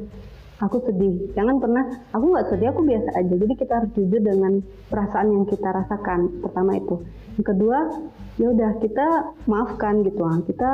aku 0.61 0.77
sedih. 0.85 1.33
Jangan 1.33 1.57
pernah 1.59 1.85
aku 2.13 2.25
nggak 2.31 2.49
sedih, 2.53 2.69
aku 2.71 2.85
biasa 2.85 3.11
aja. 3.17 3.35
Jadi 3.35 3.55
kita 3.57 3.73
harus 3.81 3.91
jujur 3.97 4.21
dengan 4.21 4.53
perasaan 4.93 5.29
yang 5.33 5.45
kita 5.49 5.69
rasakan. 5.73 6.45
Pertama 6.45 6.77
itu. 6.77 7.01
Yang 7.41 7.47
kedua, 7.57 7.79
ya 8.37 8.47
udah 8.53 8.71
kita 8.85 9.07
maafkan 9.49 10.05
gitu. 10.05 10.21
ah. 10.23 10.39
Kita 10.45 10.71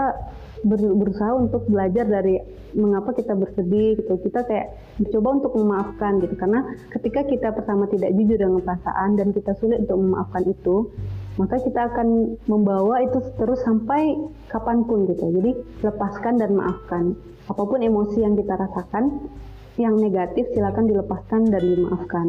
ber- 0.67 0.97
berusaha 0.99 1.33
untuk 1.39 1.63
belajar 1.71 2.05
dari 2.11 2.43
mengapa 2.75 3.15
kita 3.15 3.33
bersedih 3.39 4.03
gitu. 4.03 4.19
Kita 4.21 4.43
kayak 4.45 4.75
mencoba 4.99 5.29
untuk 5.39 5.53
memaafkan 5.55 6.13
gitu. 6.21 6.35
Karena 6.35 6.61
ketika 6.91 7.23
kita 7.25 7.49
pertama 7.55 7.87
tidak 7.87 8.11
jujur 8.19 8.37
dengan 8.37 8.61
perasaan 8.61 9.17
dan 9.17 9.31
kita 9.31 9.55
sulit 9.63 9.87
untuk 9.87 10.03
memaafkan 10.03 10.45
itu, 10.51 10.91
maka 11.37 11.61
kita 11.61 11.93
akan 11.93 12.37
membawa 12.49 13.05
itu 13.05 13.21
terus 13.39 13.61
sampai 13.63 14.19
kapan 14.51 14.83
pun 14.89 15.07
gitu. 15.07 15.31
Jadi 15.31 15.51
lepaskan 15.85 16.41
dan 16.43 16.57
maafkan. 16.57 17.15
Apa 17.47 17.63
pun 17.63 17.79
emosi 17.79 18.27
yang 18.27 18.35
kita 18.35 18.59
rasakan, 18.59 19.31
yang 19.77 19.95
negatif 19.95 20.49
silakan 20.51 20.85
dilepaskan 20.87 21.49
dan 21.49 21.63
dimaafkan. 21.63 22.27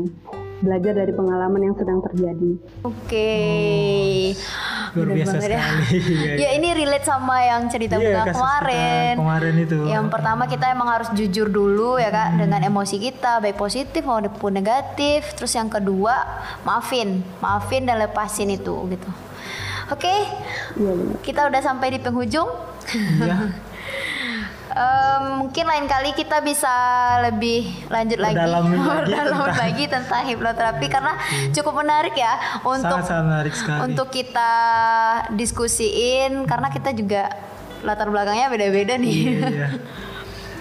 Belajar 0.57 0.97
dari 0.97 1.13
pengalaman 1.13 1.61
yang 1.61 1.75
sedang 1.77 2.01
terjadi. 2.01 2.57
Oke. 2.81 3.29
Luar 4.91 5.05
Bener 5.05 5.15
biasa 5.21 5.35
banget 5.37 5.49
ya. 5.49 5.59
sekali. 5.61 5.85
Iya, 6.17 6.33
ya 6.33 6.49
ini 6.57 6.67
relate 6.73 7.05
sama 7.05 7.35
yang 7.39 7.61
cerita 7.69 7.95
kasus 7.95 8.09
kita 8.09 8.33
kemarin. 8.33 9.13
kemarin 9.21 9.53
itu. 9.61 9.77
Yang 9.85 10.05
pertama 10.09 10.43
kita 10.49 10.65
emang 10.67 10.89
harus 10.89 11.09
jujur 11.13 11.47
dulu 11.47 12.01
ya 12.01 12.09
kak 12.09 12.41
dengan 12.41 12.65
emosi 12.65 12.97
kita 12.97 13.37
baik 13.37 13.53
positif 13.53 14.01
maupun 14.01 14.51
negatif. 14.51 15.29
Terus 15.37 15.53
yang 15.53 15.69
kedua 15.69 16.25
maafin, 16.63 17.21
maafin 17.37 17.85
dan 17.85 18.01
lepasin 18.01 18.49
itu 18.49 18.73
gitu. 18.89 19.09
Oke, 19.87 20.09
Iya 20.73 20.91
benar. 20.91 21.15
kita 21.21 21.41
udah 21.47 21.61
sampai 21.61 21.93
di 21.93 21.99
penghujung. 22.01 22.49
Iya. 23.21 23.37
Em, 24.77 25.23
mungkin 25.39 25.65
lain 25.65 25.85
kali 25.85 26.13
kita 26.13 26.37
bisa 26.39 26.69
lebih 27.23 27.61
lanjut 27.87 28.19
lagi, 28.19 28.35
lagi 28.35 28.45
Mendalamin 28.45 28.77
tentang- 28.77 29.57
lagi 29.63 29.83
tentang 29.87 30.21
hipnoterapi 30.23 30.85
karena 30.87 31.13
cukup 31.49 31.73
menarik 31.75 32.13
ya 32.13 32.33
untuk 32.61 32.85
Sangat-sangat 32.93 33.25
menarik 33.25 33.53
sekali. 33.53 33.79
untuk 33.83 34.07
kita 34.07 34.53
diskusiin 35.33 36.45
karena 36.45 36.69
kita 36.69 36.91
juga 36.91 37.33
latar 37.79 38.07
belakangnya 38.07 38.47
beda-beda 38.47 38.93
nih. 38.95 39.17
Iya, 39.17 39.49
iya. 39.49 39.69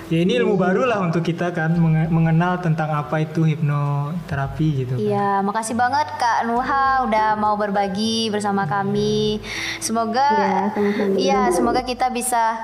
Ya 0.06 0.22
ini 0.22 0.38
ilmu 0.38 0.54
baru 0.54 0.86
lah 0.86 1.02
untuk 1.02 1.20
kita 1.20 1.50
kan 1.50 1.74
menge- 1.74 2.06
mengenal 2.08 2.56
tentang 2.56 2.94
apa 2.94 3.20
itu 3.20 3.42
hipnoterapi 3.42 4.68
gitu. 4.78 4.94
kan. 4.94 5.02
Iya, 5.02 5.28
makasih 5.42 5.74
banget 5.74 6.06
Kak 6.14 6.46
Nuha 6.46 7.02
udah 7.02 7.34
mau 7.34 7.52
berbagi 7.54 8.30
bersama 8.30 8.64
kami. 8.64 9.42
Semoga 9.78 10.30
Iya. 10.30 11.10
Iya, 11.12 11.40
semoga 11.50 11.82
kita 11.82 12.06
bisa 12.08 12.54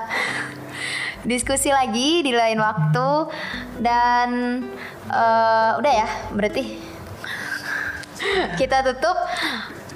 diskusi 1.23 1.71
lagi 1.71 2.23
di 2.23 2.31
lain 2.35 2.59
waktu 2.59 3.09
dan 3.79 4.29
eh, 5.09 5.71
udah 5.79 5.93
ya, 5.93 6.07
berarti 6.35 6.63
kita 8.59 8.83
tutup. 8.87 9.17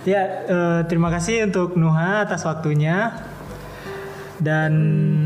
Ya, 0.07 0.23
eh, 0.47 0.79
terima 0.87 1.11
kasih 1.11 1.51
untuk 1.51 1.75
Nuha 1.75 2.23
atas 2.23 2.47
waktunya. 2.47 3.15
Dan 4.37 4.73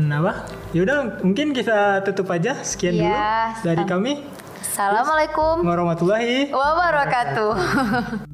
apa? 0.08 0.48
Yaudah, 0.72 1.20
mungkin 1.20 1.52
kita 1.52 2.00
tutup 2.00 2.32
aja. 2.32 2.56
Sekian 2.64 2.96
dulu 2.96 3.12
Iya, 3.12 3.60
dari 3.60 3.84
kami. 3.84 4.24
Assalamualaikum 4.72 5.68
Warahmatullahi 5.68 6.48
wabarakatuh. 6.48 7.52